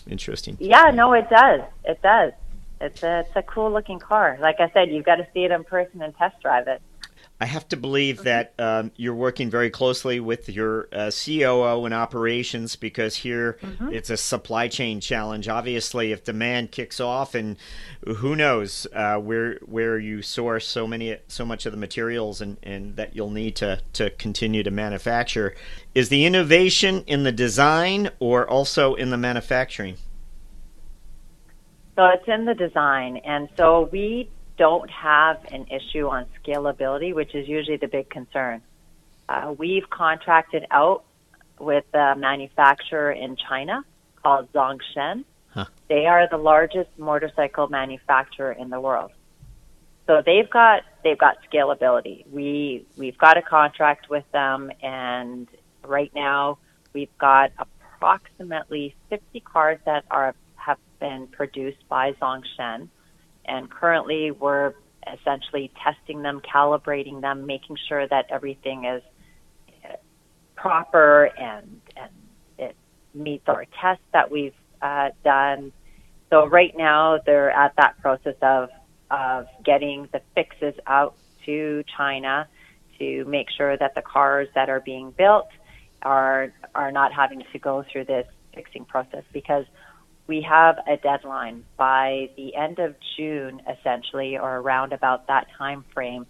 interesting. 0.09 0.57
Yeah, 0.61 0.91
no, 0.93 1.13
it 1.15 1.31
does. 1.31 1.63
It 1.85 2.03
does. 2.03 2.33
It's 2.81 3.03
a 3.03 3.21
it's 3.21 3.37
a 3.37 3.43
cool 3.43 3.73
looking 3.73 3.99
car. 3.99 4.37
Like 4.41 4.61
I 4.61 4.69
said, 4.71 4.91
you've 4.91 5.07
got 5.07 5.17
to 5.17 5.27
see 5.33 5.45
it 5.45 5.51
in 5.51 5.65
person 5.65 6.03
and 6.03 6.15
test 6.17 6.41
drive 6.43 6.69
it. 6.69 6.83
I 7.39 7.45
have 7.45 7.69
to 7.69 7.77
believe 7.77 8.23
that 8.23 8.55
um, 8.59 8.93
you're 8.97 9.15
working 9.15 9.51
very 9.51 9.69
closely 9.69 10.21
with 10.21 10.49
your 10.49 10.89
uh, 10.91 11.11
COO 11.11 11.85
in 11.85 11.93
operations 11.93 12.77
because 12.77 13.17
here 13.17 13.59
mm-hmm. 13.61 13.93
it's 13.93 14.09
a 14.09 14.17
supply 14.17 14.69
chain 14.69 15.03
challenge. 15.03 15.47
Obviously, 15.47 16.13
if 16.13 16.25
demand 16.25 16.71
kicks 16.71 16.99
off, 16.99 17.35
and 17.35 17.59
who 18.07 18.37
knows 18.37 18.87
uh, 18.95 19.19
where 19.19 19.59
where 19.67 19.99
you 19.99 20.23
source 20.23 20.67
so 20.67 20.87
many 20.87 21.19
so 21.29 21.45
much 21.45 21.67
of 21.67 21.73
the 21.73 21.79
materials 21.79 22.41
and, 22.41 22.57
and 22.63 22.97
that 22.97 23.15
you'll 23.15 23.31
need 23.31 23.55
to 23.57 23.83
to 23.93 24.09
continue 24.11 24.63
to 24.63 24.71
manufacture, 24.71 25.55
is 25.95 26.09
the 26.09 26.25
innovation 26.25 27.05
in 27.07 27.25
the 27.25 27.33
design 27.33 28.09
or 28.19 28.49
also 28.49 28.95
in 28.95 29.11
the 29.11 29.19
manufacturing? 29.19 29.99
So 31.97 32.07
it's 32.07 32.29
in 32.29 32.47
the 32.47 32.55
design, 32.55 33.19
and 33.19 33.51
so 33.59 33.91
we 33.93 34.31
don't 34.57 34.91
have 34.91 35.45
an 35.53 35.67
issue 35.67 36.09
on 36.09 36.27
scalability, 36.43 37.15
which 37.15 37.35
is 37.35 37.49
usually 37.49 37.77
the 37.77 37.89
big 37.89 38.09
concern. 38.09 38.63
Uh, 39.29 39.55
we've 39.57 39.89
contracted 39.91 40.67
out 40.71 41.05
with 41.59 41.85
a 41.95 42.15
manufacturer 42.17 43.13
in 43.13 43.37
China 43.37 43.85
called 44.23 44.53
Zongshen. 44.53 45.25
Huh. 45.51 45.67
They 45.89 46.07
are 46.07 46.29
the 46.29 46.37
largest 46.37 46.91
motorcycle 46.99 47.69
manufacturer 47.69 48.53
in 48.53 48.71
the 48.71 48.81
world. 48.81 49.11
So 50.07 50.23
they've 50.25 50.49
got 50.49 50.83
they've 51.03 51.19
got 51.19 51.39
scalability. 51.51 52.27
We 52.31 52.87
we've 52.97 53.19
got 53.19 53.37
a 53.37 53.43
contract 53.43 54.09
with 54.09 54.25
them, 54.33 54.71
and 54.83 55.49
right 55.85 56.13
now 56.15 56.59
we've 56.93 57.17
got 57.19 57.51
approximately 57.59 58.95
50 59.11 59.41
cars 59.41 59.79
that 59.85 60.05
are 60.11 60.35
have 60.55 60.79
been 61.01 61.27
produced 61.29 61.89
by 61.89 62.13
Zongshen 62.13 62.89
and 63.47 63.71
currently 63.71 64.31
we're 64.31 64.75
essentially 65.13 65.71
testing 65.83 66.23
them, 66.23 66.41
calibrating 66.41 67.21
them, 67.21 67.47
making 67.47 67.77
sure 67.89 68.07
that 68.09 68.27
everything 68.31 68.85
is 68.85 69.03
proper 70.57 71.27
and 71.39 71.81
and 71.97 72.11
it 72.59 72.77
meets 73.15 73.45
our 73.47 73.67
tests 73.81 74.05
that 74.13 74.31
we've 74.31 74.55
uh, 74.83 75.11
done. 75.25 75.73
So 76.31 76.47
right 76.47 76.75
now 76.77 77.21
they're 77.25 77.51
at 77.51 77.75
that 77.77 78.01
process 78.01 78.35
of 78.43 78.71
of 79.11 79.47
getting 79.65 80.09
the 80.13 80.21
fixes 80.35 80.75
out 80.87 81.15
to 81.45 81.85
China 81.97 82.49
to 82.99 83.25
make 83.27 83.49
sure 83.57 83.77
that 83.77 83.95
the 83.95 84.03
cars 84.03 84.49
that 84.55 84.69
are 84.69 84.81
being 84.81 85.13
built 85.13 85.49
are 86.03 86.53
are 86.75 86.91
not 86.91 87.13
having 87.13 87.45
to 87.53 87.59
go 87.59 87.85
through 87.91 88.07
this 88.07 88.27
fixing 88.55 88.85
process 88.85 89.23
because 89.33 89.67
we 90.27 90.43
have 90.43 90.79
a 90.89 90.97
deadline 90.97 91.65
by 91.77 92.31
the 92.37 92.55
end 92.57 92.79
of 92.79 92.97
June, 93.17 93.63
essentially, 93.69 94.39
or 94.39 94.57
around 94.57 94.93
about 94.93 95.29
that 95.29 95.47
time 95.57 95.85
frame. 95.95 96.27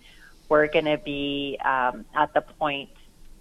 We're 0.49 0.69
going 0.69 0.85
to 0.85 0.99
be 0.99 1.59
um, 1.65 2.05
at 2.15 2.35
the 2.35 2.43
point 2.43 2.91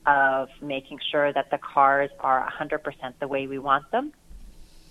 of 0.06 0.50
making 0.62 1.00
sure 1.12 1.34
that 1.34 1.52
the 1.52 1.58
cars 1.58 2.10
are 2.20 2.48
100% 2.60 3.14
the 3.20 3.28
way 3.28 3.48
we 3.48 3.60
want 3.60 3.90
them, 3.92 4.14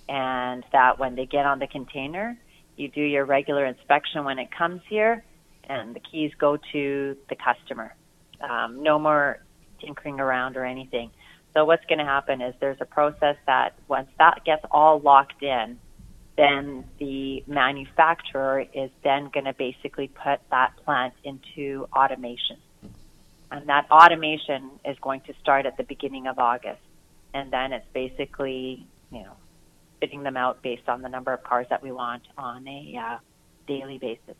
and 0.08 0.64
that 0.72 0.98
when 0.98 1.14
they 1.14 1.26
get 1.26 1.46
on 1.46 1.58
the 1.58 1.66
container, 1.66 2.38
you 2.76 2.88
do 2.88 3.00
your 3.00 3.24
regular 3.24 3.64
inspection 3.64 4.24
when 4.24 4.38
it 4.38 4.50
comes 4.50 4.82
here, 4.88 5.24
and 5.64 5.94
the 5.94 6.00
keys 6.00 6.32
go 6.38 6.58
to 6.72 7.16
the 7.28 7.36
customer. 7.36 7.94
Um, 8.40 8.82
no 8.82 8.98
more 8.98 9.38
tinkering 9.80 10.20
around 10.20 10.56
or 10.56 10.64
anything. 10.64 11.10
So 11.54 11.64
what's 11.64 11.84
going 11.86 12.00
to 12.00 12.04
happen 12.04 12.42
is 12.42 12.54
there's 12.60 12.80
a 12.80 12.84
process 12.84 13.36
that 13.46 13.74
once 13.86 14.08
that 14.18 14.44
gets 14.44 14.64
all 14.70 14.98
locked 14.98 15.42
in, 15.42 15.78
then 16.36 16.84
the 16.98 17.44
manufacturer 17.46 18.66
is 18.74 18.90
then 19.04 19.30
going 19.32 19.44
to 19.44 19.52
basically 19.52 20.08
put 20.08 20.40
that 20.50 20.72
plant 20.84 21.14
into 21.22 21.86
automation. 21.94 22.56
And 23.52 23.68
that 23.68 23.86
automation 23.88 24.70
is 24.84 24.96
going 25.00 25.20
to 25.22 25.34
start 25.40 25.64
at 25.64 25.76
the 25.76 25.84
beginning 25.84 26.26
of 26.26 26.40
August. 26.40 26.80
And 27.32 27.52
then 27.52 27.72
it's 27.72 27.86
basically, 27.92 28.84
you 29.12 29.20
know, 29.20 29.36
fitting 30.00 30.24
them 30.24 30.36
out 30.36 30.60
based 30.60 30.88
on 30.88 31.02
the 31.02 31.08
number 31.08 31.32
of 31.32 31.44
cars 31.44 31.68
that 31.70 31.84
we 31.84 31.92
want 31.92 32.22
on 32.36 32.66
a 32.66 32.98
uh, 33.00 33.18
daily 33.68 33.98
basis. 33.98 34.34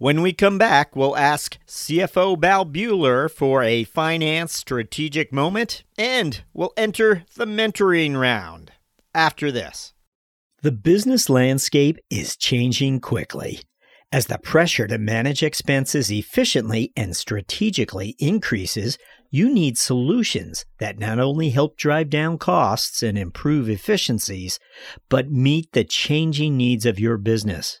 When 0.00 0.22
we 0.22 0.32
come 0.32 0.58
back, 0.58 0.94
we'll 0.94 1.16
ask 1.16 1.58
CFO 1.66 2.38
Bal 2.38 2.64
Bhullar 2.64 3.28
for 3.28 3.64
a 3.64 3.82
finance 3.82 4.52
strategic 4.52 5.32
moment, 5.32 5.82
and 5.98 6.40
we'll 6.54 6.72
enter 6.76 7.24
the 7.34 7.46
mentoring 7.46 8.16
round 8.16 8.70
after 9.12 9.50
this. 9.50 9.94
The 10.62 10.70
business 10.70 11.28
landscape 11.28 11.98
is 12.10 12.36
changing 12.36 13.00
quickly. 13.00 13.62
As 14.12 14.26
the 14.26 14.38
pressure 14.38 14.86
to 14.86 14.98
manage 14.98 15.42
expenses 15.42 16.12
efficiently 16.12 16.92
and 16.96 17.16
strategically 17.16 18.14
increases, 18.20 18.98
you 19.30 19.52
need 19.52 19.76
solutions 19.76 20.64
that 20.78 21.00
not 21.00 21.18
only 21.18 21.50
help 21.50 21.76
drive 21.76 22.08
down 22.08 22.38
costs 22.38 23.02
and 23.02 23.18
improve 23.18 23.68
efficiencies, 23.68 24.60
but 25.08 25.32
meet 25.32 25.72
the 25.72 25.82
changing 25.82 26.56
needs 26.56 26.86
of 26.86 27.00
your 27.00 27.18
business. 27.18 27.80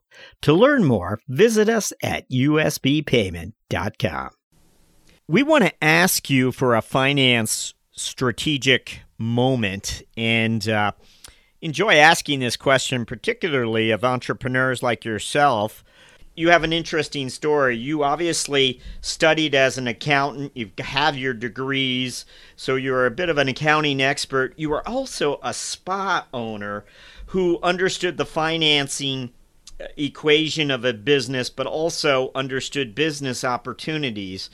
To 0.41 0.53
learn 0.53 0.83
more, 0.83 1.19
visit 1.27 1.69
us 1.69 1.93
at 2.01 2.29
usbpayment.com. 2.29 4.29
We 5.27 5.43
want 5.43 5.63
to 5.63 5.83
ask 5.83 6.29
you 6.29 6.51
for 6.51 6.75
a 6.75 6.81
finance 6.81 7.73
strategic 7.91 9.01
moment 9.17 10.01
and 10.17 10.67
uh, 10.67 10.91
enjoy 11.61 11.95
asking 11.95 12.39
this 12.39 12.57
question, 12.57 13.05
particularly 13.05 13.91
of 13.91 14.03
entrepreneurs 14.03 14.83
like 14.83 15.05
yourself. 15.05 15.83
You 16.35 16.49
have 16.49 16.63
an 16.63 16.73
interesting 16.73 17.29
story. 17.29 17.77
You 17.77 18.03
obviously 18.03 18.81
studied 19.01 19.53
as 19.53 19.77
an 19.77 19.87
accountant. 19.87 20.53
You 20.55 20.71
have 20.79 21.17
your 21.17 21.33
degrees, 21.33 22.25
so 22.55 22.75
you're 22.75 23.05
a 23.05 23.11
bit 23.11 23.29
of 23.29 23.37
an 23.37 23.49
accounting 23.49 24.01
expert. 24.01 24.53
You 24.57 24.73
are 24.73 24.87
also 24.87 25.39
a 25.43 25.53
spa 25.53 26.25
owner 26.33 26.85
who 27.27 27.59
understood 27.61 28.17
the 28.17 28.25
financing 28.25 29.31
equation 29.97 30.71
of 30.71 30.85
a 30.85 30.93
business, 30.93 31.49
but 31.49 31.67
also 31.67 32.31
understood 32.35 32.95
business 32.95 33.43
opportunities. 33.43 34.49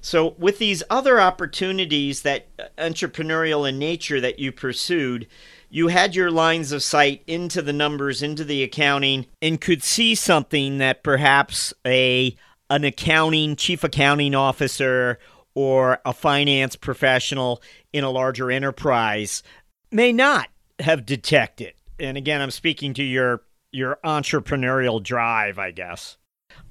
So, 0.00 0.34
with 0.38 0.58
these 0.58 0.82
other 0.90 1.20
opportunities 1.20 2.22
that 2.22 2.48
uh, 2.58 2.64
entrepreneurial 2.76 3.68
in 3.68 3.78
nature 3.78 4.20
that 4.20 4.38
you 4.38 4.50
pursued, 4.50 5.28
you 5.70 5.88
had 5.88 6.14
your 6.14 6.30
lines 6.30 6.72
of 6.72 6.82
sight 6.82 7.22
into 7.26 7.62
the 7.62 7.72
numbers, 7.72 8.22
into 8.22 8.44
the 8.44 8.62
accounting, 8.62 9.26
and 9.40 9.60
could 9.60 9.82
see 9.82 10.14
something 10.14 10.78
that 10.78 11.02
perhaps 11.02 11.72
a 11.86 12.36
an 12.68 12.84
accounting 12.84 13.54
chief 13.54 13.84
accounting 13.84 14.34
officer 14.34 15.18
or 15.54 16.00
a 16.04 16.12
finance 16.12 16.74
professional 16.74 17.62
in 17.92 18.02
a 18.02 18.10
larger 18.10 18.50
enterprise 18.50 19.42
may 19.90 20.12
not 20.12 20.48
have 20.80 21.06
detected. 21.06 21.74
And 21.98 22.16
again, 22.16 22.40
I'm 22.40 22.50
speaking 22.50 22.94
to 22.94 23.02
your 23.02 23.42
your 23.72 23.98
entrepreneurial 24.04 25.02
drive, 25.02 25.58
I 25.58 25.70
guess. 25.70 26.18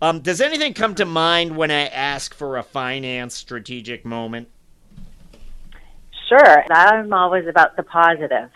Um, 0.01 0.21
does 0.21 0.39
anything 0.39 0.73
come 0.73 0.95
to 0.95 1.05
mind 1.05 1.57
when 1.57 1.71
I 1.71 1.87
ask 1.87 2.33
for 2.33 2.57
a 2.57 2.63
finance 2.63 3.35
strategic 3.35 4.05
moment? 4.05 4.49
Sure. 6.29 6.63
I'm 6.71 7.11
always 7.11 7.47
about 7.47 7.75
the 7.75 7.83
positive 7.83 8.49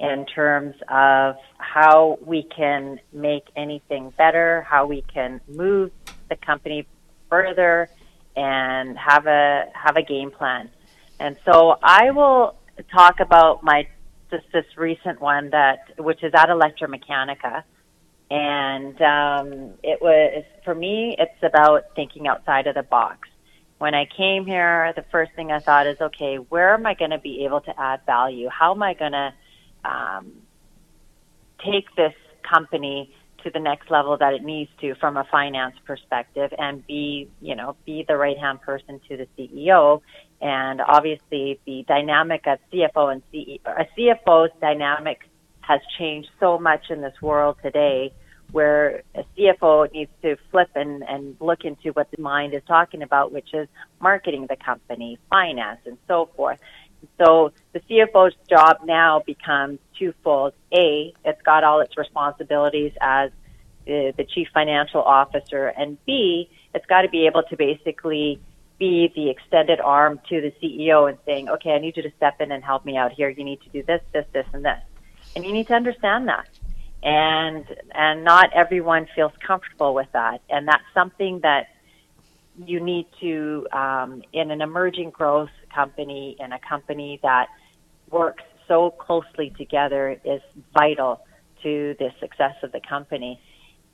in 0.00 0.24
terms 0.26 0.74
of 0.88 1.36
how 1.58 2.18
we 2.24 2.44
can 2.44 3.00
make 3.12 3.44
anything 3.56 4.12
better, 4.16 4.62
how 4.62 4.86
we 4.86 5.02
can 5.12 5.40
move 5.48 5.90
the 6.30 6.36
company 6.36 6.86
further 7.28 7.88
and 8.36 8.96
have 8.96 9.26
a 9.26 9.64
have 9.74 9.96
a 9.96 10.02
game 10.02 10.30
plan. 10.30 10.70
And 11.18 11.36
so 11.44 11.76
I 11.82 12.12
will 12.12 12.54
talk 12.92 13.18
about 13.20 13.64
my 13.64 13.88
just 14.30 14.44
this 14.52 14.64
recent 14.76 15.20
one 15.20 15.50
that 15.50 15.98
which 15.98 16.22
is 16.22 16.32
at 16.34 16.48
ElectraMeccanica 16.48 17.64
and 18.30 19.00
um, 19.00 19.74
it 19.82 20.00
was, 20.02 20.44
for 20.64 20.74
me, 20.74 21.16
it's 21.18 21.42
about 21.42 21.84
thinking 21.96 22.26
outside 22.28 22.66
of 22.66 22.74
the 22.74 22.82
box. 22.82 23.28
When 23.78 23.94
I 23.94 24.06
came 24.06 24.44
here, 24.44 24.92
the 24.96 25.04
first 25.10 25.32
thing 25.34 25.52
I 25.52 25.60
thought 25.60 25.86
is, 25.86 26.00
okay, 26.00 26.36
where 26.36 26.74
am 26.74 26.84
I 26.84 26.94
going 26.94 27.12
to 27.12 27.18
be 27.18 27.44
able 27.44 27.60
to 27.62 27.80
add 27.80 28.00
value? 28.06 28.48
How 28.48 28.74
am 28.74 28.82
I 28.82 28.94
going 28.94 29.12
to 29.12 29.32
um, 29.84 30.32
take 31.64 31.94
this 31.96 32.14
company 32.42 33.14
to 33.44 33.50
the 33.50 33.60
next 33.60 33.90
level 33.90 34.16
that 34.18 34.34
it 34.34 34.42
needs 34.42 34.70
to 34.80 34.94
from 34.96 35.16
a 35.16 35.24
finance 35.30 35.76
perspective 35.84 36.52
and 36.58 36.86
be, 36.86 37.28
you 37.40 37.54
know, 37.54 37.76
be 37.86 38.04
the 38.06 38.16
right 38.16 38.36
hand 38.36 38.60
person 38.60 39.00
to 39.08 39.16
the 39.16 39.28
CEO. 39.38 40.02
And 40.40 40.80
obviously 40.80 41.60
the 41.64 41.84
dynamic 41.86 42.46
of 42.46 42.58
CFO 42.72 43.12
and 43.12 43.22
CEO, 43.32 43.60
a 43.64 43.86
CFO's 43.96 44.50
dynamic 44.60 45.20
has 45.68 45.80
changed 45.98 46.30
so 46.40 46.58
much 46.58 46.90
in 46.90 47.02
this 47.02 47.20
world 47.20 47.56
today 47.62 48.12
where 48.52 49.02
a 49.14 49.22
CFO 49.36 49.92
needs 49.92 50.10
to 50.22 50.36
flip 50.50 50.70
and, 50.74 51.02
and 51.02 51.36
look 51.38 51.64
into 51.64 51.90
what 51.90 52.10
the 52.10 52.20
mind 52.20 52.54
is 52.54 52.62
talking 52.66 53.02
about, 53.02 53.30
which 53.30 53.52
is 53.52 53.68
marketing 54.00 54.46
the 54.48 54.56
company, 54.56 55.18
finance, 55.28 55.80
and 55.84 55.98
so 56.08 56.30
forth. 56.34 56.58
So 57.22 57.52
the 57.74 57.80
CFO's 57.80 58.34
job 58.48 58.78
now 58.84 59.22
becomes 59.24 59.78
twofold. 59.98 60.54
A, 60.72 61.12
it's 61.26 61.42
got 61.42 61.62
all 61.62 61.80
its 61.80 61.98
responsibilities 61.98 62.92
as 63.02 63.30
the, 63.84 64.14
the 64.16 64.24
chief 64.24 64.48
financial 64.54 65.02
officer, 65.02 65.66
and 65.66 66.02
B, 66.06 66.48
it's 66.74 66.86
got 66.86 67.02
to 67.02 67.08
be 67.08 67.26
able 67.26 67.42
to 67.44 67.56
basically 67.56 68.40
be 68.78 69.12
the 69.14 69.28
extended 69.28 69.80
arm 69.80 70.20
to 70.30 70.40
the 70.40 70.52
CEO 70.62 71.08
and 71.08 71.18
saying, 71.26 71.48
okay, 71.48 71.72
I 71.72 71.78
need 71.78 71.96
you 71.96 72.02
to 72.02 72.12
step 72.16 72.40
in 72.40 72.52
and 72.52 72.64
help 72.64 72.84
me 72.84 72.96
out 72.96 73.12
here. 73.12 73.28
You 73.28 73.44
need 73.44 73.60
to 73.62 73.68
do 73.70 73.82
this, 73.82 74.00
this, 74.12 74.24
this, 74.32 74.46
and 74.52 74.64
this. 74.64 74.78
And 75.34 75.44
you 75.44 75.52
need 75.52 75.68
to 75.68 75.74
understand 75.74 76.28
that. 76.28 76.48
And, 77.02 77.64
and 77.94 78.24
not 78.24 78.52
everyone 78.54 79.06
feels 79.14 79.32
comfortable 79.46 79.94
with 79.94 80.08
that. 80.12 80.40
And 80.50 80.66
that's 80.66 80.82
something 80.94 81.40
that 81.42 81.68
you 82.64 82.80
need 82.80 83.06
to, 83.20 83.66
um, 83.72 84.22
in 84.32 84.50
an 84.50 84.60
emerging 84.60 85.10
growth 85.10 85.50
company, 85.72 86.36
in 86.40 86.52
a 86.52 86.58
company 86.58 87.20
that 87.22 87.46
works 88.10 88.42
so 88.66 88.90
closely 88.90 89.50
together, 89.56 90.20
is 90.24 90.40
vital 90.76 91.20
to 91.62 91.94
the 91.98 92.10
success 92.20 92.54
of 92.62 92.72
the 92.72 92.80
company. 92.80 93.40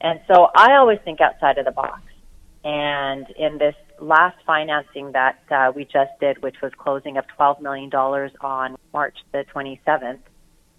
And 0.00 0.20
so 0.26 0.48
I 0.56 0.76
always 0.76 0.98
think 1.04 1.20
outside 1.20 1.58
of 1.58 1.64
the 1.64 1.72
box. 1.72 2.00
And 2.64 3.26
in 3.38 3.58
this 3.58 3.74
last 4.00 4.38
financing 4.46 5.12
that 5.12 5.38
uh, 5.50 5.72
we 5.74 5.84
just 5.84 6.10
did, 6.20 6.42
which 6.42 6.56
was 6.62 6.72
closing 6.78 7.18
of 7.18 7.24
$12 7.38 7.60
million 7.60 7.92
on 7.92 8.76
March 8.92 9.16
the 9.32 9.44
27th, 9.54 10.20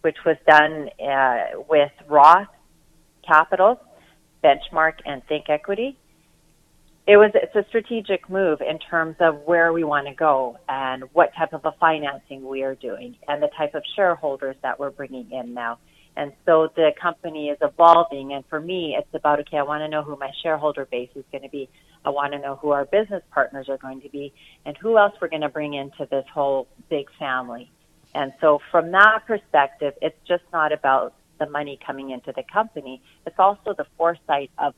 which 0.06 0.18
was 0.26 0.38
done 0.48 0.89
uh, 1.04 1.63
with 1.68 1.91
Roth 2.08 2.48
Capital, 3.28 3.82
Benchmark, 4.44 4.94
and 5.06 5.22
Think 5.28 5.50
Equity 5.50 5.98
it 7.08 7.18
was 7.18 7.32
it's 7.36 7.56
a 7.56 7.63
strategic 7.70 8.30
move 8.30 8.62
in 8.62 8.80
terms 8.80 9.15
of 9.20 9.41
where 9.46 9.72
we 9.72 9.84
want 9.84 10.08
to 10.08 10.13
go 10.15 10.58
and 10.68 11.04
what 11.13 11.30
type 11.38 11.54
of 11.54 11.63
a 11.63 11.72
financing 11.80 12.48
we 12.48 12.63
are 12.63 12.74
doing 12.74 13.15
and 13.28 13.44
the 13.44 13.50
type 13.56 13.76
of 13.76 13.84
shareholders 13.96 14.56
that 14.63 14.80
we're 14.80 14.89
bringing 14.89 15.30
in 15.32 15.54
now. 15.54 15.78
And 16.18 16.32
so 16.46 16.70
the 16.76 16.91
company 17.00 17.50
is 17.50 17.58
evolving. 17.62 18.34
And 18.34 18.44
for 18.50 18.60
me, 18.60 18.96
it's 18.98 19.13
about, 19.13 19.39
okay, 19.41 19.58
I 19.58 19.63
want 19.63 19.82
to 19.82 19.88
know 19.88 20.02
who 20.02 20.15
my 20.15 20.32
shareholder 20.41 20.86
base 20.86 21.10
is 21.13 21.26
going 21.32 21.44
to 21.44 21.50
be. 21.50 21.70
I 22.06 22.10
want 22.10 22.34
to 22.34 22.39
know 22.39 22.56
who 22.56 22.70
our 22.72 22.86
business 22.86 23.22
partners 23.32 23.68
are 23.70 23.78
going 23.78 24.02
to 24.02 24.10
be 24.10 24.34
and 24.65 24.76
who 24.78 24.98
else 24.98 25.13
we're 25.22 25.28
going 25.28 25.41
to 25.41 25.50
bring 25.50 25.74
into 25.74 26.08
this 26.10 26.26
whole 26.34 26.68
big 26.89 27.06
family. 27.20 27.70
And 28.15 28.32
so 28.39 28.60
from 28.71 28.91
that 28.91 29.19
perspective, 29.28 29.93
it's 30.01 30.17
just 30.25 30.43
not 30.54 30.71
about 30.71 31.13
the 31.38 31.49
money 31.49 31.78
coming 31.86 32.12
into 32.12 32.32
the 32.36 32.43
company. 32.51 33.01
It's 33.25 33.36
also 33.38 33.75
the 33.78 33.86
foresight 33.97 34.49
of 34.58 34.73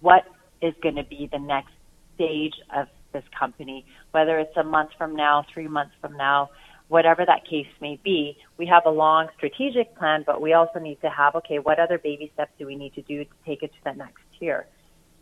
what 0.00 0.24
is 0.62 0.72
going 0.82 0.94
to 0.96 1.04
be 1.04 1.28
the 1.30 1.38
next 1.38 1.72
stage 2.14 2.54
of 2.74 2.88
this 3.12 3.24
company, 3.38 3.84
whether 4.12 4.38
it's 4.38 4.56
a 4.56 4.64
month 4.64 4.90
from 4.96 5.14
now, 5.14 5.44
three 5.52 5.68
months 5.68 5.92
from 6.00 6.16
now, 6.16 6.48
whatever 6.88 7.24
that 7.26 7.44
case 7.48 7.66
may 7.80 8.00
be. 8.02 8.36
We 8.56 8.66
have 8.66 8.84
a 8.86 8.90
long 8.90 9.28
strategic 9.36 9.94
plan, 9.96 10.24
but 10.26 10.40
we 10.40 10.54
also 10.54 10.78
need 10.78 11.00
to 11.02 11.10
have, 11.10 11.34
okay, 11.36 11.58
what 11.58 11.78
other 11.78 11.98
baby 11.98 12.30
steps 12.34 12.52
do 12.58 12.66
we 12.66 12.74
need 12.74 12.94
to 12.94 13.02
do 13.02 13.24
to 13.24 13.30
take 13.46 13.62
it 13.62 13.70
to 13.72 13.84
the 13.84 13.92
next 13.92 14.22
tier? 14.38 14.66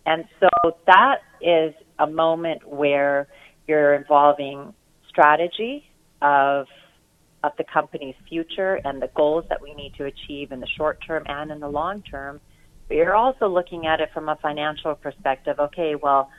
And 0.06 0.24
so 0.38 0.76
that 0.86 1.16
is 1.40 1.74
a 1.98 2.06
moment 2.06 2.66
where 2.66 3.26
you're 3.66 3.94
involving 3.94 4.72
strategy 5.08 5.84
of 6.22 6.66
of 7.42 7.52
the 7.58 7.64
company's 7.64 8.16
future 8.28 8.80
and 8.84 9.00
the 9.00 9.10
goals 9.14 9.44
that 9.48 9.60
we 9.62 9.74
need 9.74 9.94
to 9.94 10.04
achieve 10.04 10.52
in 10.52 10.60
the 10.60 10.66
short 10.76 10.98
term 11.06 11.22
and 11.26 11.50
in 11.50 11.60
the 11.60 11.68
long 11.68 12.02
term 12.02 12.40
but 12.88 12.96
you're 12.96 13.16
also 13.16 13.48
looking 13.48 13.86
at 13.86 14.00
it 14.00 14.10
from 14.12 14.28
a 14.28 14.36
financial 14.36 14.94
perspective. 14.94 15.58
Okay, 15.58 15.94
well, 15.94 16.30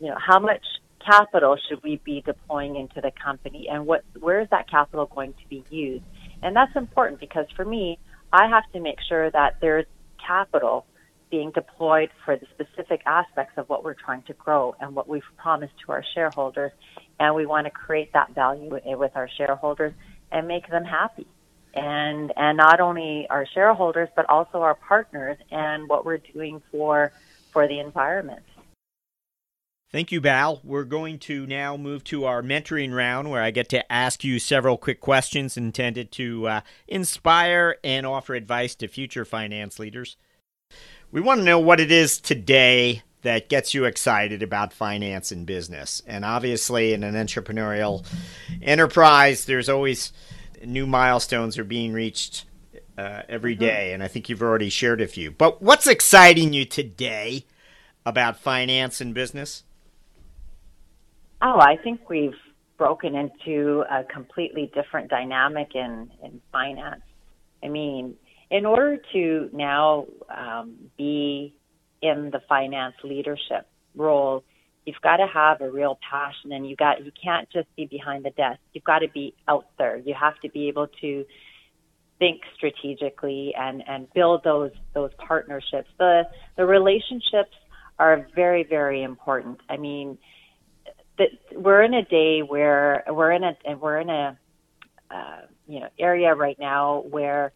you 0.00 0.08
know, 0.08 0.16
how 0.18 0.38
much 0.38 0.64
capital 1.04 1.56
should 1.68 1.82
we 1.82 2.00
be 2.04 2.22
deploying 2.22 2.76
into 2.76 3.00
the 3.00 3.12
company 3.22 3.68
and 3.70 3.86
what 3.86 4.02
where 4.18 4.40
is 4.40 4.48
that 4.50 4.68
capital 4.68 5.06
going 5.06 5.34
to 5.34 5.48
be 5.48 5.64
used? 5.70 6.04
And 6.42 6.56
that's 6.56 6.74
important 6.74 7.20
because 7.20 7.46
for 7.54 7.64
me, 7.64 7.98
I 8.32 8.48
have 8.48 8.64
to 8.72 8.80
make 8.80 8.98
sure 9.08 9.30
that 9.30 9.58
there's 9.60 9.86
capital 10.26 10.86
being 11.30 11.50
deployed 11.50 12.10
for 12.24 12.36
the 12.36 12.46
specific 12.54 13.02
aspects 13.04 13.54
of 13.56 13.68
what 13.68 13.84
we're 13.84 13.94
trying 13.94 14.22
to 14.22 14.32
grow 14.32 14.74
and 14.80 14.94
what 14.94 15.08
we've 15.08 15.22
promised 15.36 15.72
to 15.84 15.92
our 15.92 16.04
shareholders. 16.14 16.72
And 17.18 17.34
we 17.34 17.46
want 17.46 17.66
to 17.66 17.70
create 17.70 18.12
that 18.12 18.34
value 18.34 18.70
with 18.70 19.16
our 19.16 19.28
shareholders 19.36 19.92
and 20.32 20.48
make 20.48 20.68
them 20.68 20.84
happy 20.84 21.26
and 21.76 22.32
and 22.36 22.56
not 22.56 22.80
only 22.80 23.26
our 23.28 23.46
shareholders 23.46 24.08
but 24.16 24.28
also 24.28 24.62
our 24.62 24.74
partners 24.74 25.36
and 25.50 25.88
what 25.88 26.04
we're 26.04 26.18
doing 26.18 26.62
for 26.70 27.12
for 27.52 27.68
the 27.68 27.78
environment. 27.78 28.42
Thank 29.92 30.10
you, 30.10 30.20
Bal. 30.20 30.60
We're 30.64 30.84
going 30.84 31.20
to 31.20 31.46
now 31.46 31.76
move 31.76 32.02
to 32.04 32.24
our 32.24 32.42
mentoring 32.42 32.92
round 32.92 33.30
where 33.30 33.42
I 33.42 33.52
get 33.52 33.68
to 33.68 33.90
ask 33.90 34.24
you 34.24 34.40
several 34.40 34.76
quick 34.76 35.00
questions 35.00 35.56
intended 35.56 36.10
to 36.12 36.48
uh, 36.48 36.60
inspire 36.88 37.76
and 37.84 38.04
offer 38.04 38.34
advice 38.34 38.74
to 38.76 38.88
future 38.88 39.24
finance 39.24 39.78
leaders. 39.78 40.16
We 41.12 41.20
want 41.20 41.38
to 41.38 41.44
know 41.44 41.60
what 41.60 41.78
it 41.78 41.92
is 41.92 42.20
today 42.20 43.04
that 43.26 43.48
gets 43.48 43.74
you 43.74 43.86
excited 43.86 44.40
about 44.40 44.72
finance 44.72 45.32
and 45.32 45.44
business. 45.44 46.00
And 46.06 46.24
obviously, 46.24 46.92
in 46.92 47.02
an 47.02 47.14
entrepreneurial 47.14 48.06
enterprise, 48.62 49.46
there's 49.46 49.68
always 49.68 50.12
new 50.64 50.86
milestones 50.86 51.58
are 51.58 51.64
being 51.64 51.92
reached 51.92 52.44
uh, 52.96 53.22
every 53.28 53.56
mm-hmm. 53.56 53.94
and 53.94 54.02
I 54.04 54.06
think 54.06 54.28
you've 54.28 54.42
already 54.42 54.70
shared 54.70 55.00
a 55.00 55.08
few. 55.08 55.32
But 55.32 55.60
what's 55.60 55.88
exciting 55.88 56.52
you 56.52 56.64
today 56.64 57.44
about 58.04 58.38
finance 58.38 59.00
and 59.00 59.12
business? 59.12 59.64
Oh, 61.42 61.58
I 61.58 61.78
think 61.78 62.08
we've 62.08 62.38
broken 62.78 63.16
into 63.16 63.84
a 63.90 64.04
completely 64.04 64.70
different 64.72 65.10
dynamic 65.10 65.74
in, 65.74 66.12
in 66.22 66.40
finance. 66.52 67.02
I 67.60 67.68
mean, 67.68 68.14
in 68.50 68.64
order 68.64 68.98
to 69.14 69.50
now 69.52 70.06
um, 70.30 70.76
be 70.96 71.56
in 72.02 72.30
the 72.30 72.40
finance 72.48 72.94
leadership 73.02 73.66
role, 73.94 74.44
you've 74.84 75.00
got 75.02 75.16
to 75.16 75.26
have 75.26 75.60
a 75.60 75.70
real 75.70 75.98
passion 76.08 76.52
and 76.52 76.68
you 76.68 76.76
got 76.76 77.04
you 77.04 77.12
can't 77.22 77.48
just 77.50 77.68
be 77.76 77.86
behind 77.86 78.24
the 78.24 78.30
desk. 78.30 78.60
You've 78.72 78.84
got 78.84 79.00
to 79.00 79.08
be 79.08 79.34
out 79.48 79.66
there. 79.78 79.98
You 79.98 80.14
have 80.18 80.38
to 80.40 80.48
be 80.48 80.68
able 80.68 80.88
to 81.00 81.24
think 82.18 82.40
strategically 82.54 83.54
and 83.58 83.82
and 83.86 84.12
build 84.14 84.42
those 84.44 84.70
those 84.94 85.10
partnerships. 85.18 85.88
The 85.98 86.22
the 86.56 86.64
relationships 86.64 87.54
are 87.98 88.26
very 88.34 88.62
very 88.62 89.02
important. 89.02 89.60
I 89.68 89.76
mean 89.76 90.18
that 91.18 91.28
we're 91.54 91.82
in 91.82 91.94
a 91.94 92.04
day 92.04 92.40
where 92.40 93.04
we're 93.08 93.32
in 93.32 93.42
a 93.42 93.56
we're 93.76 93.98
in 93.98 94.10
a 94.10 94.38
uh, 95.10 95.40
you 95.66 95.80
know 95.80 95.88
area 95.98 96.34
right 96.34 96.58
now 96.58 97.02
where 97.10 97.52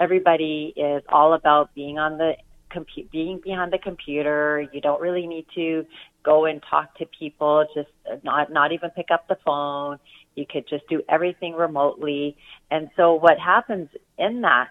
everybody 0.00 0.72
is 0.76 1.02
all 1.08 1.34
about 1.34 1.74
being 1.74 1.98
on 1.98 2.18
the 2.18 2.34
compu- 2.74 3.10
being 3.10 3.40
behind 3.42 3.72
the 3.72 3.78
computer. 3.78 4.66
You 4.72 4.80
don't 4.80 5.00
really 5.00 5.26
need 5.26 5.46
to 5.54 5.84
go 6.24 6.46
and 6.46 6.62
talk 6.68 6.96
to 6.98 7.06
people, 7.18 7.66
just 7.74 7.88
uh, 8.10 8.16
not 8.22 8.52
not 8.52 8.72
even 8.72 8.90
pick 8.90 9.08
up 9.12 9.28
the 9.28 9.36
phone. 9.44 9.98
You 10.34 10.46
could 10.50 10.66
just 10.68 10.86
do 10.88 11.02
everything 11.08 11.54
remotely. 11.54 12.36
And 12.70 12.88
so 12.96 13.14
what 13.14 13.38
happens 13.38 13.88
in 14.18 14.40
that 14.42 14.68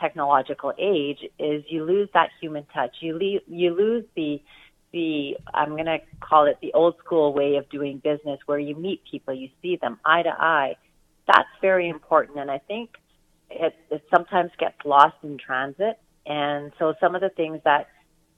technological 0.00 0.72
age 0.78 1.18
is 1.38 1.64
you 1.68 1.84
lose 1.84 2.08
that 2.14 2.30
human 2.40 2.64
touch. 2.74 2.96
You 3.00 3.16
leave, 3.16 3.40
you 3.46 3.74
lose 3.74 4.04
the 4.16 4.40
the 4.92 5.36
I'm 5.52 5.70
going 5.70 5.86
to 5.86 5.98
call 6.20 6.46
it 6.46 6.58
the 6.62 6.72
old 6.72 6.94
school 7.04 7.34
way 7.34 7.56
of 7.56 7.68
doing 7.68 7.98
business 7.98 8.40
where 8.46 8.58
you 8.58 8.74
meet 8.74 9.02
people, 9.10 9.34
you 9.34 9.48
see 9.60 9.76
them 9.80 9.98
eye 10.04 10.22
to 10.22 10.30
eye. 10.30 10.76
That's 11.26 11.48
very 11.60 11.88
important 11.90 12.38
and 12.38 12.50
I 12.50 12.58
think 12.58 12.90
it, 13.50 13.74
it 13.90 14.02
sometimes 14.14 14.50
gets 14.58 14.76
lost 14.84 15.16
in 15.22 15.38
transit. 15.38 15.98
And 16.28 16.72
so 16.78 16.94
some 17.00 17.14
of 17.14 17.22
the 17.22 17.30
things 17.30 17.60
that 17.64 17.88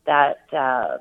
that 0.06 0.38
uh, 0.56 0.98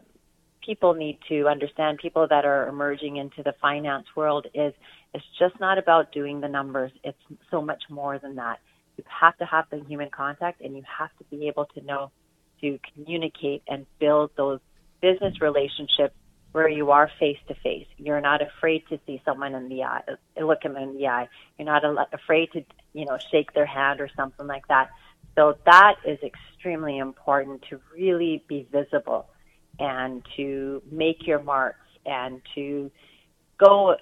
people 0.66 0.96
need 0.96 1.20
to 1.30 1.48
understand, 1.48 2.00
people 2.00 2.28
that 2.28 2.46
are 2.46 2.68
emerging 2.68 3.18
into 3.18 3.44
the 3.44 3.54
finance 3.62 4.08
world, 4.16 4.48
is 4.54 4.74
it's 5.14 5.24
just 5.38 5.60
not 5.60 5.78
about 5.78 6.12
doing 6.12 6.42
the 6.42 6.48
numbers. 6.48 6.92
It's 7.04 7.18
so 7.50 7.62
much 7.62 7.84
more 7.90 8.18
than 8.18 8.36
that. 8.36 8.60
You 8.98 9.04
have 9.08 9.38
to 9.38 9.46
have 9.46 9.66
the 9.70 9.80
human 9.88 10.10
contact 10.10 10.62
and 10.62 10.76
you 10.76 10.84
have 11.00 11.10
to 11.20 11.24
be 11.26 11.48
able 11.48 11.66
to 11.76 11.82
know 11.82 12.12
to 12.62 12.78
communicate 12.94 13.64
and 13.68 13.86
build 14.00 14.32
those 14.36 14.60
business 15.02 15.40
relationships 15.40 16.14
where 16.52 16.68
you 16.68 16.92
are 16.92 17.10
face 17.20 17.38
to 17.48 17.56
face. 17.56 17.88
You're 17.98 18.22
not 18.22 18.42
afraid 18.42 18.84
to 18.90 19.00
see 19.06 19.22
someone 19.24 19.54
in 19.54 19.70
the 19.70 19.84
eye, 19.84 20.02
look 20.42 20.62
them 20.62 20.76
in 20.76 20.98
the 20.98 21.08
eye. 21.08 21.30
You're 21.58 21.68
not 21.68 21.84
afraid 22.12 22.52
to, 22.54 22.66
you 22.94 23.06
know, 23.06 23.18
shake 23.32 23.54
their 23.54 23.68
hand 23.68 24.02
or 24.02 24.10
something 24.16 24.48
like 24.48 24.68
that. 24.68 24.90
So 25.40 25.58
that 25.66 25.96
is 26.06 26.20
extremely 26.22 26.98
important 26.98 27.64
to 27.70 27.80
really 27.94 28.44
be 28.50 28.68
visible 28.74 29.30
and 29.80 30.22
to 30.36 30.84
make 30.92 31.26
your 31.26 31.42
marks 31.42 31.88
and 32.06 32.42
to 32.56 32.92
go 33.58 33.96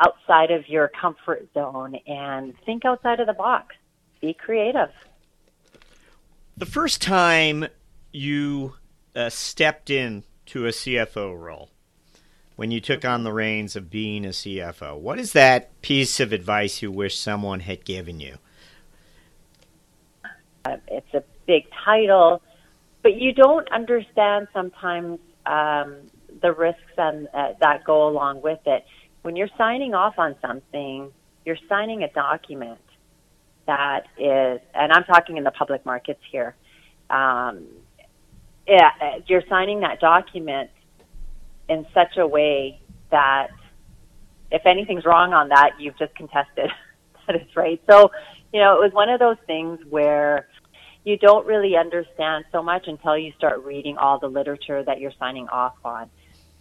outside 0.00 0.50
of 0.50 0.68
your 0.68 0.90
comfort 1.00 1.48
zone 1.54 1.94
and 2.08 2.54
think 2.66 2.84
outside 2.84 3.20
of 3.20 3.28
the 3.28 3.34
box. 3.34 3.76
Be 4.20 4.34
creative. 4.34 4.90
The 6.56 6.66
first 6.66 7.00
time 7.00 7.68
you 8.10 8.74
uh, 9.14 9.28
stepped 9.28 9.90
in 9.90 10.24
to 10.46 10.66
a 10.66 10.70
CFO 10.70 11.40
role, 11.40 11.70
when 12.56 12.72
you 12.72 12.80
took 12.80 13.04
on 13.04 13.22
the 13.22 13.32
reins 13.32 13.76
of 13.76 13.90
being 13.90 14.24
a 14.24 14.30
CFO, 14.30 14.98
what 14.98 15.20
is 15.20 15.34
that 15.34 15.80
piece 15.82 16.18
of 16.18 16.32
advice 16.32 16.82
you 16.82 16.90
wish 16.90 17.16
someone 17.16 17.60
had 17.60 17.84
given 17.84 18.18
you? 18.18 18.38
Uh, 20.64 20.76
it's 20.88 21.14
a 21.14 21.22
big 21.46 21.64
title, 21.84 22.42
but 23.02 23.14
you 23.14 23.32
don't 23.32 23.70
understand 23.72 24.48
sometimes 24.52 25.18
um, 25.46 25.96
the 26.42 26.52
risks 26.52 26.80
and 26.98 27.28
uh, 27.34 27.52
that 27.60 27.84
go 27.84 28.08
along 28.08 28.42
with 28.42 28.60
it. 28.66 28.84
When 29.22 29.36
you're 29.36 29.50
signing 29.56 29.94
off 29.94 30.14
on 30.18 30.36
something, 30.40 31.10
you're 31.44 31.58
signing 31.68 32.02
a 32.02 32.12
document 32.12 32.80
that 33.66 34.06
is, 34.18 34.60
and 34.74 34.92
I'm 34.92 35.04
talking 35.04 35.36
in 35.36 35.44
the 35.44 35.50
public 35.50 35.84
markets 35.86 36.20
here. 36.30 36.54
Um, 37.08 37.66
yeah, 38.66 38.90
you're 39.26 39.42
signing 39.48 39.80
that 39.80 40.00
document 40.00 40.70
in 41.68 41.86
such 41.94 42.16
a 42.16 42.26
way 42.26 42.80
that 43.10 43.48
if 44.50 44.66
anything's 44.66 45.04
wrong 45.04 45.32
on 45.32 45.48
that, 45.48 45.72
you've 45.78 45.98
just 45.98 46.14
contested 46.14 46.70
that 47.26 47.36
it's 47.36 47.56
right. 47.56 47.80
So, 47.88 48.10
you 48.52 48.60
know, 48.60 48.74
it 48.74 48.84
was 48.84 48.92
one 48.92 49.08
of 49.08 49.20
those 49.20 49.36
things 49.46 49.78
where 49.88 50.46
you 51.04 51.16
don't 51.16 51.46
really 51.46 51.76
understand 51.76 52.44
so 52.52 52.62
much 52.62 52.86
until 52.86 53.16
you 53.16 53.32
start 53.36 53.64
reading 53.64 53.96
all 53.96 54.18
the 54.18 54.28
literature 54.28 54.82
that 54.82 55.00
you're 55.00 55.12
signing 55.18 55.48
off 55.48 55.74
on. 55.84 56.10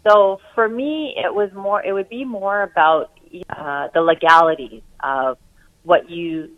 So 0.08 0.40
for 0.56 0.68
me, 0.70 1.16
it 1.18 1.34
was 1.34 1.52
more, 1.54 1.84
it 1.84 1.92
would 1.92 2.10
be 2.10 2.24
more 2.24 2.62
about 2.62 3.12
uh, 3.50 3.90
the 3.94 4.02
legalities 4.02 4.82
of 5.02 5.38
what 5.84 6.10
you 6.10 6.52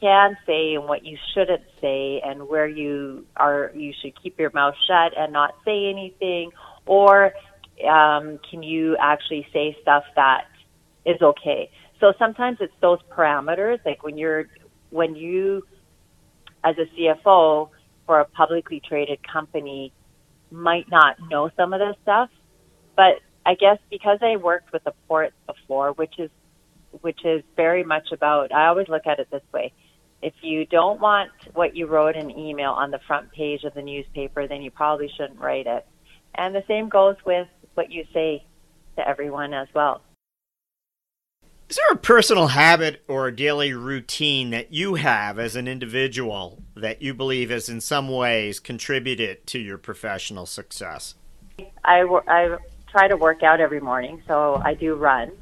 can 0.00 0.36
say 0.46 0.74
and 0.74 0.84
what 0.84 1.04
you 1.04 1.16
shouldn't 1.34 1.62
say 1.80 2.20
and 2.24 2.48
where 2.48 2.66
you 2.66 3.26
are, 3.36 3.72
you 3.74 3.92
should 4.00 4.20
keep 4.20 4.38
your 4.38 4.50
mouth 4.52 4.74
shut 4.86 5.16
and 5.16 5.32
not 5.32 5.54
say 5.64 5.88
anything 5.88 6.50
or 6.86 7.32
um, 7.88 8.38
can 8.50 8.62
you 8.62 8.96
actually 8.96 9.46
say 9.52 9.76
stuff 9.82 10.04
that 10.16 10.46
is 11.04 11.20
okay? 11.22 11.70
So 12.00 12.12
sometimes 12.18 12.58
it's 12.60 12.72
those 12.80 12.98
parameters, 13.10 13.78
like 13.84 14.02
when 14.02 14.18
you're, 14.18 14.48
when 14.90 15.14
you 15.16 15.62
as 16.64 16.76
a 16.78 16.86
CFO 16.96 17.70
for 18.06 18.20
a 18.20 18.24
publicly 18.24 18.80
traded 18.86 19.20
company 19.26 19.92
might 20.50 20.90
not 20.90 21.16
know 21.30 21.50
some 21.56 21.72
of 21.72 21.80
this 21.80 21.96
stuff. 22.02 22.30
But 22.96 23.20
I 23.46 23.54
guess 23.54 23.78
because 23.90 24.18
I 24.22 24.36
worked 24.36 24.72
with 24.72 24.84
the 24.84 24.92
port 25.06 25.32
before, 25.46 25.92
which 25.92 26.18
is 26.18 26.30
which 27.02 27.24
is 27.24 27.42
very 27.54 27.84
much 27.84 28.12
about 28.12 28.52
I 28.52 28.66
always 28.66 28.88
look 28.88 29.06
at 29.06 29.18
it 29.18 29.30
this 29.30 29.42
way. 29.52 29.72
If 30.20 30.34
you 30.42 30.66
don't 30.66 31.00
want 31.00 31.30
what 31.54 31.76
you 31.76 31.86
wrote 31.86 32.16
in 32.16 32.30
email 32.30 32.72
on 32.72 32.90
the 32.90 32.98
front 33.06 33.30
page 33.30 33.62
of 33.64 33.74
the 33.74 33.82
newspaper, 33.82 34.48
then 34.48 34.62
you 34.62 34.70
probably 34.70 35.08
shouldn't 35.16 35.38
write 35.38 35.66
it. 35.66 35.86
And 36.34 36.54
the 36.54 36.64
same 36.66 36.88
goes 36.88 37.16
with 37.24 37.46
what 37.74 37.92
you 37.92 38.04
say 38.12 38.44
to 38.96 39.08
everyone 39.08 39.54
as 39.54 39.68
well. 39.74 40.02
Is 41.68 41.76
there 41.76 41.92
a 41.92 41.98
personal 41.98 42.46
habit 42.46 43.02
or 43.08 43.26
a 43.26 43.36
daily 43.36 43.74
routine 43.74 44.48
that 44.50 44.72
you 44.72 44.94
have 44.94 45.38
as 45.38 45.54
an 45.54 45.68
individual 45.68 46.62
that 46.74 47.02
you 47.02 47.12
believe 47.12 47.50
has 47.50 47.68
in 47.68 47.82
some 47.82 48.08
ways 48.08 48.58
contributed 48.58 49.46
to 49.48 49.58
your 49.58 49.76
professional 49.76 50.46
success? 50.46 51.14
I, 51.84 52.04
I 52.26 52.56
try 52.90 53.08
to 53.08 53.18
work 53.18 53.42
out 53.42 53.60
every 53.60 53.80
morning, 53.80 54.22
so 54.26 54.62
I 54.64 54.72
do 54.72 54.94
run. 54.94 55.32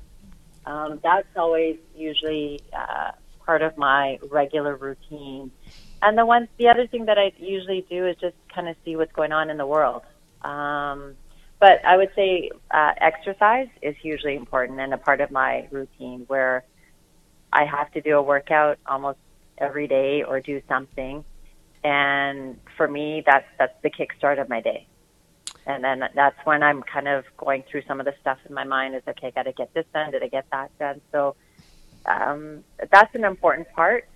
Um, 0.65 0.99
that's 1.01 1.29
always 1.37 1.77
usually 1.95 2.61
uh, 2.73 3.13
part 3.45 3.63
of 3.63 3.79
my 3.79 4.19
regular 4.29 4.75
routine. 4.75 5.53
And 6.03 6.19
the 6.19 6.27
one, 6.27 6.49
the 6.59 6.69
other 6.69 6.89
thing 6.89 7.05
that 7.05 7.19
I 7.19 7.31
usually 7.39 7.87
do 7.89 8.05
is 8.05 8.17
just 8.17 8.35
kind 8.53 8.69
of 8.69 8.75
see 8.85 8.97
what's 8.97 9.13
going 9.13 9.31
on 9.31 9.49
in 9.49 9.59
the 9.59 9.67
world. 9.67 10.03
Um, 10.43 11.15
but 11.59 11.85
I 11.85 11.97
would 11.97 12.11
say 12.15 12.51
uh, 12.71 12.93
exercise 12.99 13.69
is 13.83 13.97
hugely 13.97 14.37
important 14.37 14.81
and 14.81 14.93
a 14.93 14.99
part 14.99 15.21
of 15.21 15.31
my 15.31 15.67
routine 15.71 16.25
where 16.27 16.65
I 17.53 17.65
have 17.65 17.91
to 17.93 18.01
do 18.01 18.17
a 18.17 18.23
workout 18.23 18.79
almost 18.87 19.19
every 19.59 19.89
day 19.89 20.23
or 20.23 20.41
do 20.41 20.61
something. 20.69 21.25
And 21.83 22.59
for 22.77 22.87
me, 22.89 23.23
that's 23.25 23.47
that's 23.59 23.75
the 23.83 23.91
kickstart 23.91 24.41
of 24.41 24.49
my 24.49 24.61
day. 24.61 24.87
And 25.67 25.83
then 25.83 26.05
that's 26.15 26.37
when 26.45 26.63
I'm 26.63 26.83
kind 26.83 27.09
of 27.09 27.25
going 27.37 27.65
through 27.71 27.83
some 27.89 28.01
of 28.01 28.07
the 28.07 28.15
stuff 28.21 28.39
in 28.49 28.55
my 28.55 28.65
mind 28.65 28.95
is 28.95 29.03
okay, 29.09 29.31
got 29.31 29.45
to 29.45 29.53
get 29.53 29.73
this 29.73 29.87
done. 29.95 30.13
Did 30.13 30.23
I 30.23 30.29
get 30.29 30.47
that 30.53 30.77
done? 30.79 31.01
So 31.11 31.37
um, 32.07 32.65
that's 32.91 33.15
an 33.15 33.25
important 33.25 33.69
part. 33.73 34.09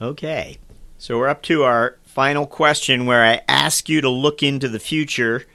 Okay. 0.00 0.58
So 0.98 1.18
we're 1.18 1.28
up 1.28 1.42
to 1.42 1.62
our 1.62 1.98
final 2.04 2.46
question 2.46 3.06
where 3.06 3.24
I 3.24 3.40
ask 3.48 3.88
you 3.88 4.00
to 4.00 4.08
look 4.08 4.42
into 4.42 4.68
the 4.68 4.80
future 4.80 5.46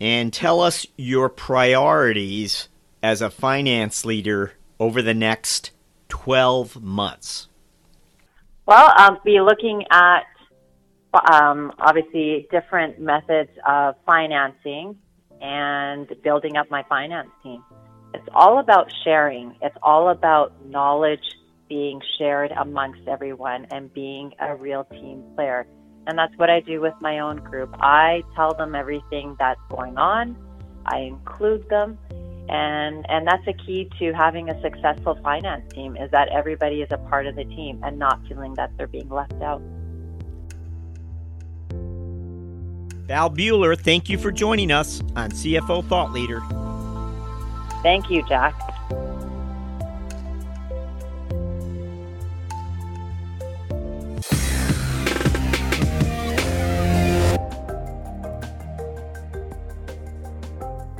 and 0.00 0.32
tell 0.32 0.60
us 0.60 0.86
your 0.96 1.28
priorities 1.28 2.68
as 3.02 3.20
a 3.22 3.30
finance 3.30 4.04
leader 4.04 4.52
over 4.78 5.02
the 5.02 5.14
next 5.14 5.70
12 6.08 6.82
months. 6.82 7.48
Well, 8.66 8.92
I'll 8.96 9.20
be 9.24 9.40
looking 9.40 9.84
at 9.90 10.24
um, 11.30 11.72
obviously 11.78 12.46
different 12.50 13.00
methods 13.00 13.50
of 13.66 13.94
financing 14.04 14.98
and 15.40 16.10
building 16.22 16.56
up 16.56 16.70
my 16.70 16.82
finance 16.88 17.30
team. 17.42 17.64
It's 18.14 18.28
all 18.34 18.58
about 18.58 18.90
sharing. 19.04 19.56
It's 19.62 19.76
all 19.82 20.10
about 20.10 20.52
knowledge 20.66 21.22
being 21.68 22.00
shared 22.18 22.50
amongst 22.52 23.06
everyone 23.06 23.66
and 23.70 23.92
being 23.92 24.32
a 24.40 24.54
real 24.54 24.84
team 24.84 25.22
player. 25.34 25.66
And 26.08 26.18
that's 26.18 26.34
what 26.38 26.48
I 26.48 26.60
do 26.60 26.80
with 26.80 26.94
my 27.00 27.18
own 27.18 27.36
group. 27.36 27.68
I 27.80 28.24
tell 28.34 28.54
them 28.54 28.74
everything 28.74 29.36
that's 29.38 29.60
going 29.68 29.98
on. 29.98 30.36
I 30.86 31.00
include 31.00 31.68
them. 31.68 31.98
And, 32.48 33.04
and 33.10 33.26
that's 33.26 33.46
a 33.46 33.52
key 33.52 33.90
to 33.98 34.12
having 34.14 34.48
a 34.48 34.58
successful 34.62 35.18
finance 35.22 35.70
team 35.74 35.98
is 35.98 36.10
that 36.12 36.28
everybody 36.28 36.80
is 36.80 36.88
a 36.90 36.96
part 36.96 37.26
of 37.26 37.36
the 37.36 37.44
team 37.44 37.80
and 37.84 37.98
not 37.98 38.26
feeling 38.26 38.54
that 38.54 38.74
they're 38.78 38.86
being 38.86 39.10
left 39.10 39.34
out. 39.42 39.60
Bal 43.06 43.30
Bhullar, 43.30 43.78
thank 43.78 44.08
you 44.08 44.16
for 44.16 44.32
joining 44.32 44.70
us 44.70 45.02
on 45.14 45.30
CFO 45.30 45.86
Thought 45.88 46.14
Leader. 46.14 46.40
Thank 47.82 48.10
you, 48.10 48.26
Jack. 48.26 48.54